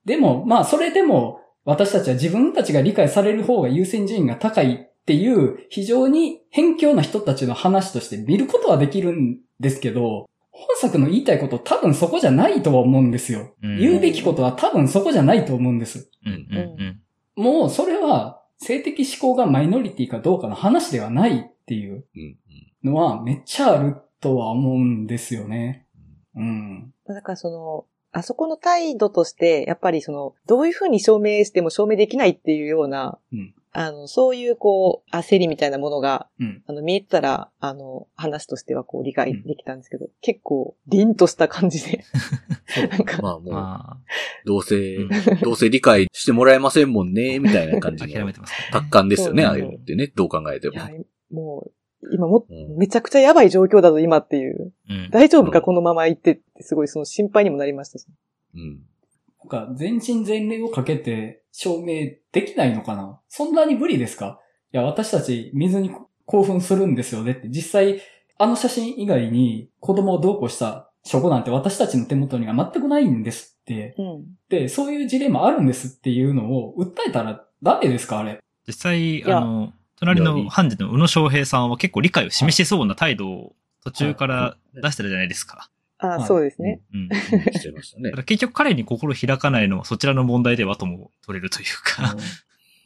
[0.05, 13.55] でも、まあ、それでも、私たちは自分たちが理解される方が優先順位が高いっていう、非常に偏境な人たちの話として見ることはできるんですけど、本作の言いたいこと多分そこじゃないとは思うんですよ。
[13.63, 16.11] うん言うべきことは多分そこじゃないと思うんです。
[16.25, 16.35] うんう
[16.83, 17.01] ん
[17.37, 22.37] もう、それは、性的思考がマイノリティかどうかの話ではないっていううん。
[22.85, 25.87] のはめっちゃあるっとは思うんですよね。
[26.35, 26.93] うん。
[27.07, 36.63] だからその、あそこの態度として、やっぱりその、どういうふうに証明しても証明できないっていうような、うんあの、そういうこう、焦りみたいなものが、うん。
[36.67, 42.03] あの、見えてたら、あの、話としてはこう理解できたんですけど、結構、凛とした感じで、
[42.91, 44.01] なんか、まあもう、ま
[44.47, 45.11] どうせうん、
[45.43, 48.57] どうせ理解してもらえませんもんね、 みたいな感あ、じの諦めてますね。
[48.73, 50.77] 達観ですよね、ああいうのってね、どう考えても。
[51.31, 54.73] もう、今も、うんめちゃくちゃやばい状況だぞ、今っていう。
[54.89, 55.11] うん。
[55.11, 58.07] 大丈夫か、うんこのまま行ってって、すごいその心配にもなりましたし。
[58.55, 58.81] うん。
[59.41, 63.19] なんか、全身全霊をかけて証明できないのかな？
[63.31, 64.39] そんなに無理ですか？
[64.75, 65.91] いや、私たち水に
[66.27, 68.03] 興奮するんですよねって、実際、
[68.37, 73.95] あの写真以外に子供をどうこうした証拠なんて私たちの手元には全くないんですって。
[73.97, 74.25] うん。
[74.51, 78.19] で、そういう事例もあるんですっていうのを訴えたらダメですか？
[78.19, 78.39] あれ。
[78.67, 85.71] 実際、やあの、隣の判事の宇野昌平さんは結構理解を示しそうな態度を途中から出してたじゃないですか。
[85.99, 86.83] あ、はいそうですね。
[86.93, 87.53] うん。
[87.53, 88.17] してましたね だか。
[88.19, 92.17] ら結局彼に心開かないのはそちらの問題ではとも取れるというか。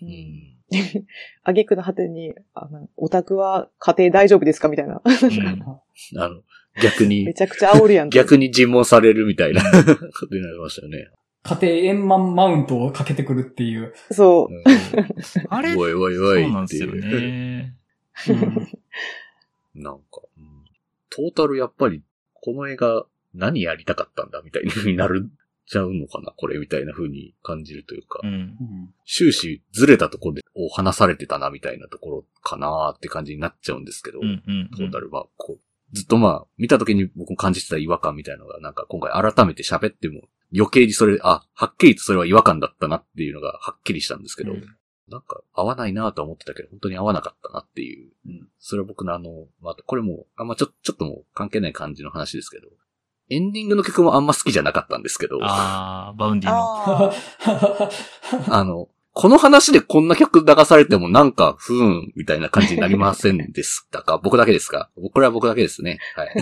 [0.03, 0.57] ううんん。
[1.43, 5.03] あげくの果てに、あの、オタクは家庭大丈夫ですかみたいな。
[5.05, 6.43] うんあの、
[6.81, 8.11] 逆に め、ちゃくちゃ煽るやん。
[8.11, 11.09] 逆に尋問されるみたいなことになりましたよね。
[11.43, 13.95] 家庭円満マウントをかけてくるっていう。
[14.13, 14.59] そうう。
[14.59, 14.65] ん
[15.49, 17.21] あれおいおいそおいうなんですよっていう。
[17.21, 17.77] ね。
[19.75, 20.45] なんか、うん
[21.13, 22.03] トータルやっぱり、
[22.41, 25.31] この映画何やりたかったんだみたいな風になる
[25.67, 28.31] ちゃうのかなこれみたいな風に感じるというか、うん。
[28.31, 34.43] うん終始ずれたところでを話されてたなみたいなところかなって感じになっちゃうんですけど、うん。
[34.47, 34.71] うん。
[34.77, 44.65] トータルは、こう、ずっとまあ、見た時に僕も感じてた違和感みたいなのが、なんか今回改めて喋っても、余計にそれ、あ、はっきりとそれは違和感だったなっていうのがはっきりしたんですけど、うん
[45.11, 48.11] なんか合わないなとは思ってたけど、本当に合わなかったなっていう。
[48.27, 52.69] うんそれは僕のあの、またこれも、あんまちょ、ちょっともう関係ない感じの話ですけど、
[53.31, 56.57] エンディングの曲もあんま好きじゃなかったんですけど、ああー、 Vaundy の。
[56.59, 57.13] あ
[58.51, 58.65] あ。
[58.65, 64.19] の、この話でこんな曲流されてもなんか、ふーん、みたいな感じになりませんでしたか？
[64.23, 64.91] 僕だけですか？
[65.13, 65.99] これは僕だけですね。
[66.15, 66.35] はい。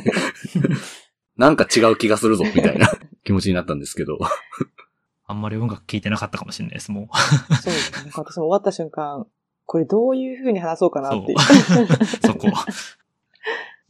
[1.37, 2.91] なんか違う気がするぞ、みたいな
[3.25, 4.19] 気持ちになったんですけど。
[5.29, 7.09] あんまり音楽聴いてなかったかもしれないです、も
[7.63, 8.11] そうですね。
[8.15, 9.27] 私も終わった瞬間、
[9.67, 11.39] これどういう風に話そうかなっていう。
[11.39, 11.39] う。
[12.27, 12.49] そこ。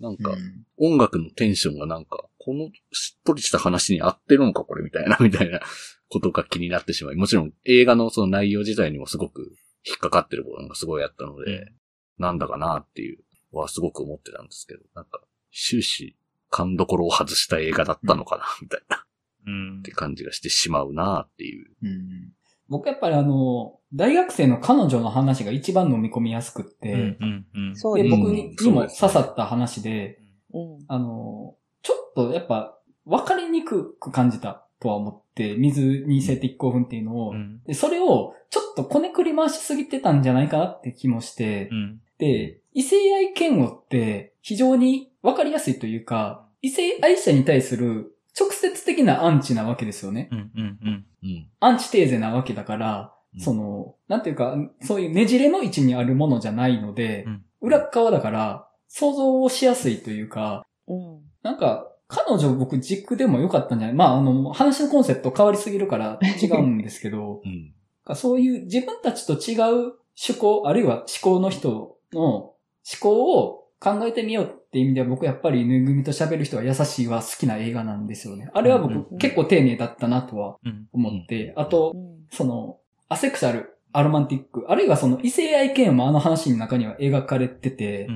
[0.00, 5.60] なんか、うん音楽のテンションがなんか、このしっとりした話に合ってるのかこれみたいな、みたいな
[6.08, 9.52] ことが気になってしまい、もちろん映画のその内容自体にもすごく
[9.84, 11.72] 引っかかってることがすごいあったので、
[12.16, 13.18] なんだかなっていう
[13.50, 15.20] はすごく思ってたんですけど、なんか、
[15.52, 16.16] 終始
[16.48, 19.07] 勘どころを外した映画だったのかな、みたいな、うん
[19.80, 19.90] って。
[19.90, 21.66] 感じがしてしまうなっていう。
[21.82, 22.32] うん
[22.68, 27.00] 僕やっぱりあの、大学生の彼女の話が一番飲み込みやすくって、うん。
[27.00, 27.46] うん。
[27.54, 27.72] うん。
[27.72, 28.16] で、そうですね。
[28.16, 30.20] 僕ににも刺さった話で、
[30.52, 30.84] うん。
[30.86, 37.62] あの、ちょっとやっぱ分かりにくく感じたとは思って、水に性的興奮っていうのを、うん。
[37.64, 42.00] でそれをちょっとこねくり回しすぎてたんじゃないかなって気もしてう、ん。
[42.18, 50.28] で、異性愛嫌悪って非常に分かりやすいというか、異性愛者に対する直接的なアンチなわけですよね。
[50.32, 50.50] うん。
[50.54, 50.78] うん。
[50.82, 51.06] うん。
[51.22, 51.48] うん。
[51.60, 61.20] アンチテーゼなわけだから、うんその、なんていうか、そういうねじれの位置にあるものじゃないので、うん裏っ側だから、想像をしやすいというか、うん。
[61.42, 63.96] なんか、彼女僕軸でも良かったんじゃない？
[63.96, 67.42] まあ、あの、話のコンセプト変わりすぎるから違うんですけど、
[68.08, 68.16] うん。
[68.16, 72.54] そういう自分たちと違う趣向、あるいは思考の人の思
[73.00, 78.50] 考を考えてみようって意味では僕やっぱりぬいぐみと喋る人は優しいは好きな映画なんですよね。
[78.52, 80.88] あれは僕、結構丁寧だったなとはうん。
[80.92, 82.26] 思って、あとう、ん。
[82.30, 88.08] その、アセクシャル、アロマンティック、あるいはその異性愛嫌悪もあの話の中には描かれてて、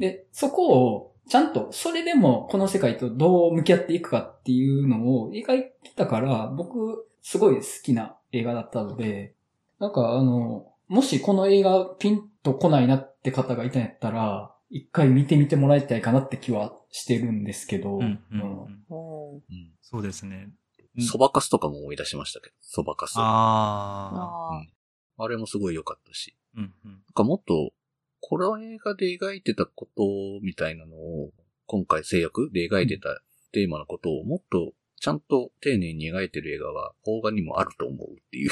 [0.00, 9.34] で、そこを、ちゃんと、それでもこの世界とどう向き合っていくかっていうのを描いてたから、僕、すごい好きな映画だったので、
[9.78, 18.02] なんかあの、もしこの映画ピンと来ないなって方がいたんやったら、一回見てみてもらいたいかなって気はしてるんですけど、うん。
[18.02, 18.18] うん。
[18.32, 19.40] うんうんうん
[19.80, 20.50] そうですね。
[20.98, 23.14] そばかすとかも思い出しましたけど、そばかす。
[23.16, 24.68] ああうん
[25.16, 26.36] あれもすごい良かったし。
[26.56, 26.58] ー。
[26.58, 26.74] うん。
[26.84, 26.90] うん。
[26.90, 27.72] なんかもっと、
[28.20, 30.02] この映画で描いてたこと
[30.42, 31.30] みたいなのを、
[31.66, 33.22] 今回制約で描いてた
[33.52, 38.50] テーマのことをもっとちゃんと丁寧に描いてる映画は邦画にもあると思うっていう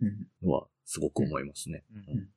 [0.00, 1.82] うんのはすごく思いますね。
[1.92, 2.28] うん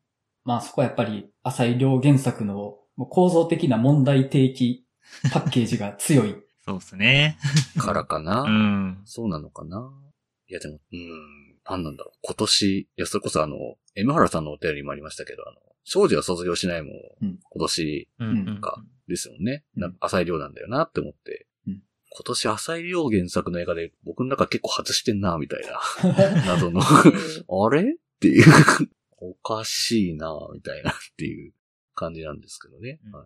[0.44, 4.86] まあそこはやっぱり浅井亮原作のもう構造的な問題提起
[5.32, 6.36] パッケージが強い。
[6.66, 7.38] そうですね。
[7.78, 9.02] からかな、 うん。
[9.06, 9.90] そうなのかな？
[10.50, 12.18] いやでも、うーん、なんなんだろう。
[12.22, 13.56] 今年、いや、それこそあの、
[13.96, 19.64] M 原さんのお便りにもありましたけど、あの、庄司は卒業しないもん、うん今年うんうんかですもんね。
[19.76, 21.48] うんなんか浅井亮なんだよなって思って。
[21.68, 26.44] うん今年浅井亮原作の映画で僕の中結構外してんな、みたいな。
[26.48, 26.82] 謎の。
[26.82, 27.82] あれ？
[27.84, 27.86] っ
[28.20, 28.44] ていう。
[29.20, 31.54] おかしいな、みたいなっていう
[31.98, 33.00] 感じなんですけどね。
[33.06, 33.26] うんは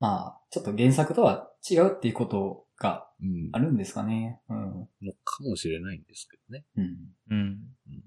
[0.00, 3.26] まあ、ちょっと原作とは違うっていうことがい。
[3.26, 3.48] うん。
[3.52, 4.40] あるんですかね。
[4.48, 4.56] うん。
[5.00, 6.64] のかもしれないんですけどね。
[6.76, 6.96] うん。
[7.30, 7.58] うん。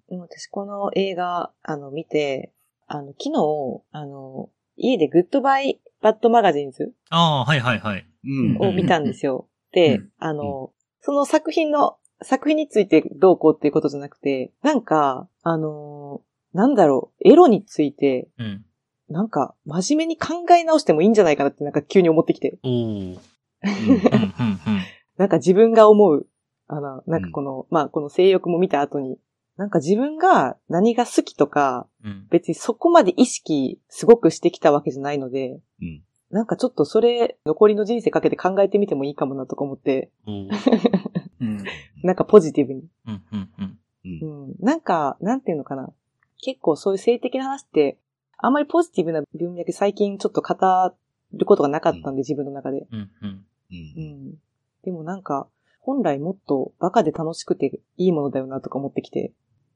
[0.09, 2.51] でも私この映画、あの、見て、
[2.87, 8.05] あの、昨日、あの、家でグッドバイバッドマガジンズああ、はいはいはい。
[8.25, 8.57] うん。
[8.59, 9.47] を見たんですよ。
[9.71, 16.21] で、うんあの、その作品の、作品についてどうこうっていうことじゃなくて、なんか、あの
[16.53, 18.65] なんだろう、エロについて、うん。
[19.09, 22.57] なんか、真面目に考え直してもいいんじゃないかなってなんか急に思ってきて。
[25.17, 26.27] なんか自分が思う、
[26.67, 29.19] あの、なんかこの、まあこの性欲も見た後に、
[29.57, 32.27] なんか自分が何が好きとか、うん。
[32.29, 36.03] 別にそこまで意識すごくしてきたわけじゃないので、うん。
[36.29, 40.11] なんかちょっとそれ、残りの人生かけて考えてみてもいいかもなとか思って。
[42.03, 42.83] なんかポジティブに。
[43.07, 43.79] うん、うん、うん。
[44.05, 44.55] うんうん。
[44.59, 45.91] なんか、なんていうのかな。
[46.41, 47.97] 結構そういう性的な話って、
[48.45, 50.55] あんまりポジティブな文脈最近ちょっと語
[51.33, 52.85] ることがなかったんで、自分の中で。
[52.91, 53.29] うん、うん。
[53.29, 53.45] う。
[53.71, 54.33] うんん。
[54.83, 55.47] でもなんか、
[55.79, 59.33] 本来もっとバカで楽しくていいものだよなとか思ってきて。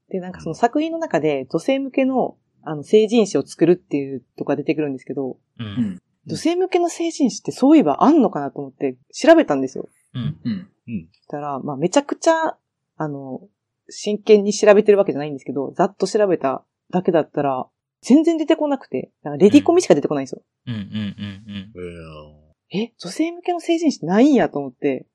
[0.10, 5.38] で、なんかその作品の中で女性向けの、あの、成人誌を作るっていうとか出てくるんですけど、う。
[5.58, 6.02] うんん。
[6.28, 9.90] 女性向けの成人誌ってそういえばあんのかなと思って調べたんですよ。
[10.14, 10.38] うん。
[10.46, 11.08] うん。
[11.12, 12.56] そしたら、まあめちゃくちゃ、
[12.98, 13.42] あの、
[13.90, 17.68] 真剣に調べてるわけじゃないんですけど、ざっと調べただけだったら、
[18.02, 20.42] 全然出てこなくて、なんかレディコミしか出てこないんですよ。
[20.68, 21.74] うん、うん、うん。
[21.76, 25.06] えーえ、女性向けの成人誌ないんやと思って、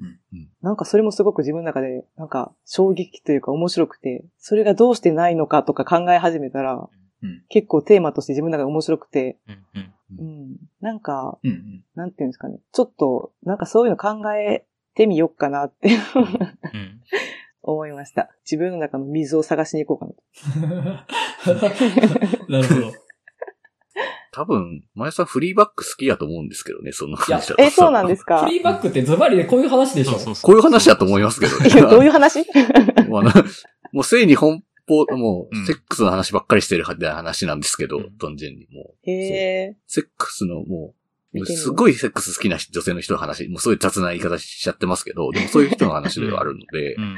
[0.00, 9.92] うんなんかそれもすごく自分の中で、なんか衝撃というか面白くて、それがどうしてないのかとか考え始めたら、うん結構テーマとして自分の中で面白くて、うん、うん。
[10.18, 10.56] うん。
[10.80, 11.84] なんか、うん。
[11.94, 12.58] なんていうんですかね。
[12.72, 14.64] ちょっと、なんかそういうの考え
[14.96, 15.96] てみよっかなってうん。
[17.62, 18.30] 思いました。
[18.44, 20.14] 自分の中の水を探しに行こう
[20.54, 22.46] かなと。
[22.52, 22.92] なるほど。
[24.34, 27.62] 多分、前さんフリーバック好きやと思うんですけどね、その話だと。
[27.62, 28.44] え、そうなんですか？
[28.44, 30.12] フリーバックってズバリでこういう話でしょ？
[30.12, 30.42] そうそうそう。
[30.42, 31.68] こういう話だと思いますけどね。
[31.68, 32.38] いや、どういう話？
[33.08, 33.22] もう
[33.92, 39.10] もう性に奔放、もうセックスの話ばっかりしてる話なんですけど、うん単純にもう。
[39.10, 39.76] へえ。
[39.86, 40.94] セックスのも
[41.34, 47.16] うすごいセックス好きな女性の人の話、もうそういう雑な言い方しちゃってますけど、でもそういう人の話ではあるのでう、ん。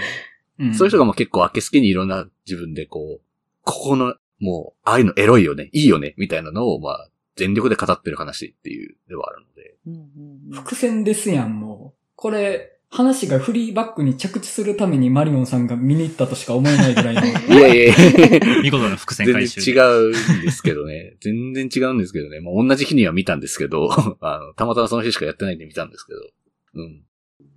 [0.59, 3.21] うんそういう人がもう結構明けすけにいろんな自分でこう、
[3.63, 9.75] ここの、もう、ああいうのエロいよね、いいよね、みたいなのを、まあ、全力で語ってる話っていうではあるので。
[9.87, 10.01] うんうん
[10.49, 11.99] うん伏線ですやん、もう。
[12.15, 17.23] これ、話がフリーバックに着地するためにマリオンさんが見に行ったとしか思えないぐらいの。
[17.59, 17.95] いやいやいや
[18.63, 19.61] 見事な伏線全回収。
[19.61, 21.17] 然違うんですけどね。
[21.21, 22.41] 全然違うんですけどね。
[22.41, 23.89] まあ、同じ日には見たんですけど、
[24.21, 26.21] あの、たまたまその日しかやってないんで見たんですけど。
[26.75, 27.03] うん。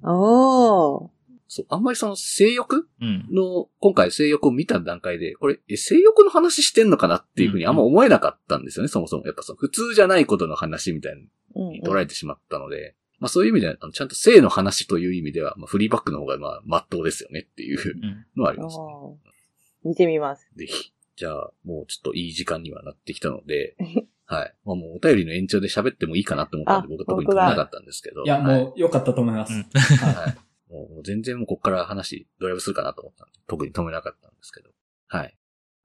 [0.04, 1.17] おー。
[1.48, 2.88] そう、あんまりその性欲？
[3.02, 3.28] うん。
[3.32, 9.26] の、今回性欲を見た段階で、これ、え性欲の話してんのかなっていうふうにあんま思えなかったんですよね、そもそも。
[9.26, 18.26] やっぱその普通じゃないことの話みたいうんに捉えてしまったので、まあそういう意味では、あのちゃんと性の話という意味では、まあフリーバックの方がまあ、まっとうですよねっていううん。
[18.36, 18.84] のはありますね。
[18.84, 20.48] おー見てみます。
[20.56, 20.92] ぜひ。
[21.16, 23.76] じゃあ、もうちょっといい時間にはなってきたので、
[24.26, 24.54] はい。
[24.66, 28.24] まあもうお便りの延長で喋ってもいいかなと思ったんで、あ僕は特に本当だ止めなかったんですけど。
[28.24, 29.54] いや、はいもう良かったと思います。
[29.54, 30.38] うんはいはい。
[30.70, 34.70] もう全然もうこっから話ドライブするかなと思ったんで、特に止めなかったんですけど。
[35.08, 35.38] はい。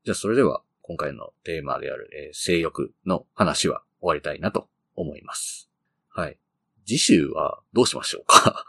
[0.05, 5.71] じゃあそれでは、今回のテーマである、えー性欲の話は終わりたいなと思います。
[6.09, 6.39] はい。
[6.85, 8.65] 次週はどうしましょうか？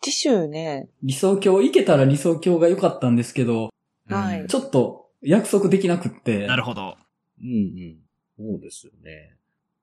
[0.00, 3.68] 次週ね、理想郷行けたら理想郷が良かったんですけど、
[4.08, 6.46] はいちょっと約束できなくって。
[6.46, 6.96] なるほど。
[7.42, 7.98] うんうん。
[8.38, 9.36] そうですよね。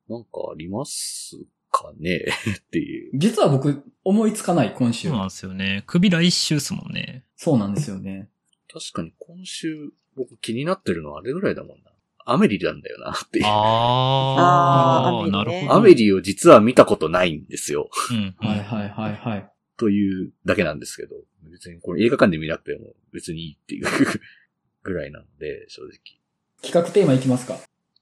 [0.10, 1.38] なんかあります？
[1.72, 2.26] かね
[2.58, 3.12] っていう。
[3.14, 5.18] 実は僕、思いつかない、今週そう。
[5.18, 5.84] なんですよね。
[5.88, 7.26] 首来週っすもんね。
[7.36, 8.30] そうなんですよね。
[8.72, 11.92] 確かに今週僕気になってるのはあれぐらいだもんな。
[12.30, 13.46] アメリなんだよなっていう。
[13.46, 15.74] あー、あーアメリねなるほど。
[15.74, 17.90] アメリを実は見たことないんですよ。
[18.12, 18.36] うん。
[18.38, 19.52] はいはいはいはい。
[19.78, 21.16] というだけなんですけど、
[21.52, 23.86] 別にこれ映画館で見なくても別にいいっていう
[24.84, 25.92] ぐらいなので、正直。
[26.62, 27.58] 企画テーマいきますか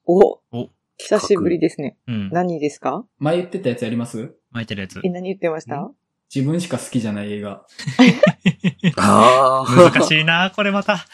[0.06, 1.98] おお久しぶりですね。
[2.08, 2.30] うん。
[2.30, 3.06] 何ですか？
[3.20, 4.34] 前言ってたやつやります？
[4.52, 5.10] 巻いてるやつえ、。
[5.10, 5.92] 何言ってました？
[6.34, 7.66] 自分しか好きじゃない映画。
[8.98, 11.06] あ難しいな、これまた。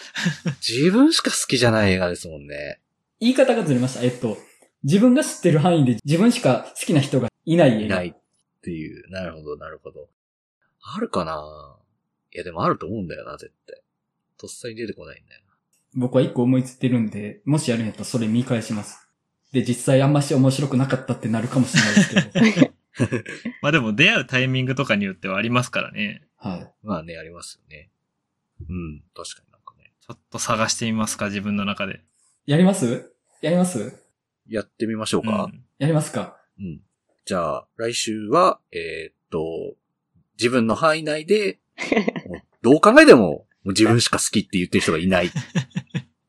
[0.68, 2.80] 自分しか好きじゃない映画ですもんね。
[3.20, 4.04] 言い方がずれました。
[4.04, 4.38] えっと、
[4.84, 7.82] 自分が知ってる範囲で自分しか好きな人がいない映画。
[7.86, 8.14] いないっ
[8.62, 9.10] ていう。
[9.12, 10.10] なるほど、なるほど。
[10.96, 11.78] あるかな？
[12.34, 13.82] いや、でもあると思うんだよな、絶対。
[14.38, 15.42] とっさに出てこないんだよ
[15.94, 19.08] 僕は一個思いついてるんで、もしやるんやったらそれ見返します。
[19.52, 22.72] で、実際あんまし面白くなかったってなるかもしれないですけど。
[23.62, 26.24] まあでも出会うタイミングとかによってはありますからね。
[26.38, 26.74] はい。
[26.84, 27.90] まあね、ありますよね。
[28.70, 29.92] うん、確かになんかね。
[30.00, 32.02] ちょっと探してみますか、自分の中で。
[32.46, 33.12] やります？
[33.42, 33.94] やります？
[34.48, 35.46] やってみましょうか。
[35.46, 36.82] うんやりますかうん。
[37.26, 39.76] じゃあ、来週は、えーっと、
[40.38, 41.60] 自分の範囲内で、
[42.62, 45.32] どう考えても、もう自分しか好きって言ってる人がいない。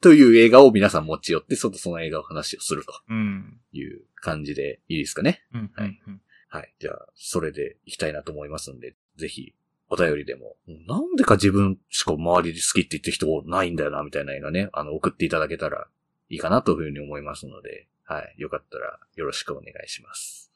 [0.03, 3.61] という映画を皆さん持ち寄って、そのその映画の話をするとうん。
[3.73, 5.43] いう感じでいいですかね。
[5.55, 5.71] うん。
[5.75, 6.21] はいうん
[6.53, 6.75] はい。
[6.79, 9.55] じゃあ、それでいきたいなと思いますんで、ぜひ、
[9.89, 10.57] お便りでも、
[10.87, 15.87] なんでか自分しか周りで好きって言ってる人ないんだよな、みたいな映画ね、あの、送っていただけたら
[16.29, 18.35] いいかなというふうに思いますので、はい。
[18.37, 20.52] よかったらよろしくお願いします。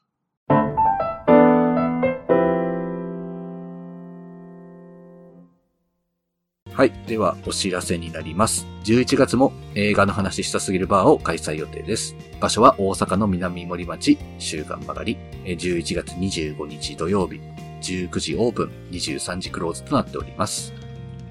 [6.77, 6.93] はい。
[7.07, 8.67] では、お知らせになります。
[8.83, 12.15] 11月も映画の話したすぎるバーを開催予定です。
[12.39, 17.41] 場所は大阪の南森町、週刊曲がり、11月25日土曜日、
[17.81, 20.71] 19時オープン、23時クローズとなっております。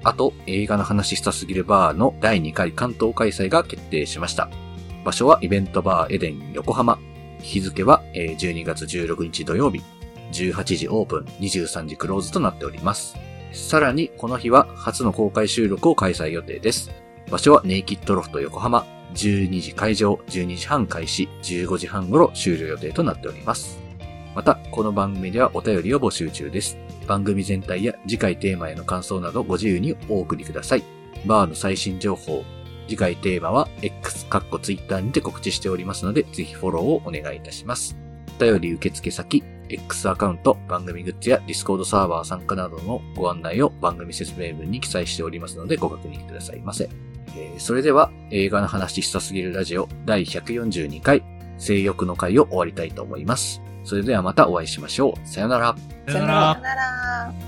[0.03, 4.49] あと、映画の話したすぎるバーの第2回関東開催が決定しました。
[5.05, 6.99] 場所はイベントバーエデン横浜。
[7.41, 9.81] 日付は12月16日土曜日、
[10.33, 13.15] 18時オープン、23時クローズとなっております。
[13.51, 16.91] さらに、この日は初の公開収録を開催予定です。
[17.29, 18.85] 場所はネイキッドロフト横浜。
[19.13, 23.79] 12時会場、12時半開始、15時半頃終了予定となっております。
[24.35, 26.77] また、この番組ではお便りを募集中です。
[27.07, 30.83] 番組全体や次回テーマへの感想などご自由にお送りください。
[31.25, 32.43] バーの最新情報、
[32.87, 37.97] 次回テーマは X、カッコ Twitter にて告知しておりますので、ぜひフォローをお願いいたします。
[38.39, 46.89] お便り受付先、X アカウント、番組グッズや Discord サーバー参加などのご案内を番組説明文に記載しておりますのでご確認くださいませ。
[47.35, 51.23] えーそれでは映画の話したすぎるラジオ第142回
[51.57, 53.61] 性欲の回を終わりたいと思います。
[53.83, 55.27] それではまたお会いしましょう。
[55.27, 55.75] さよなら。
[56.07, 56.53] さよなら。
[56.53, 57.46] さよなら。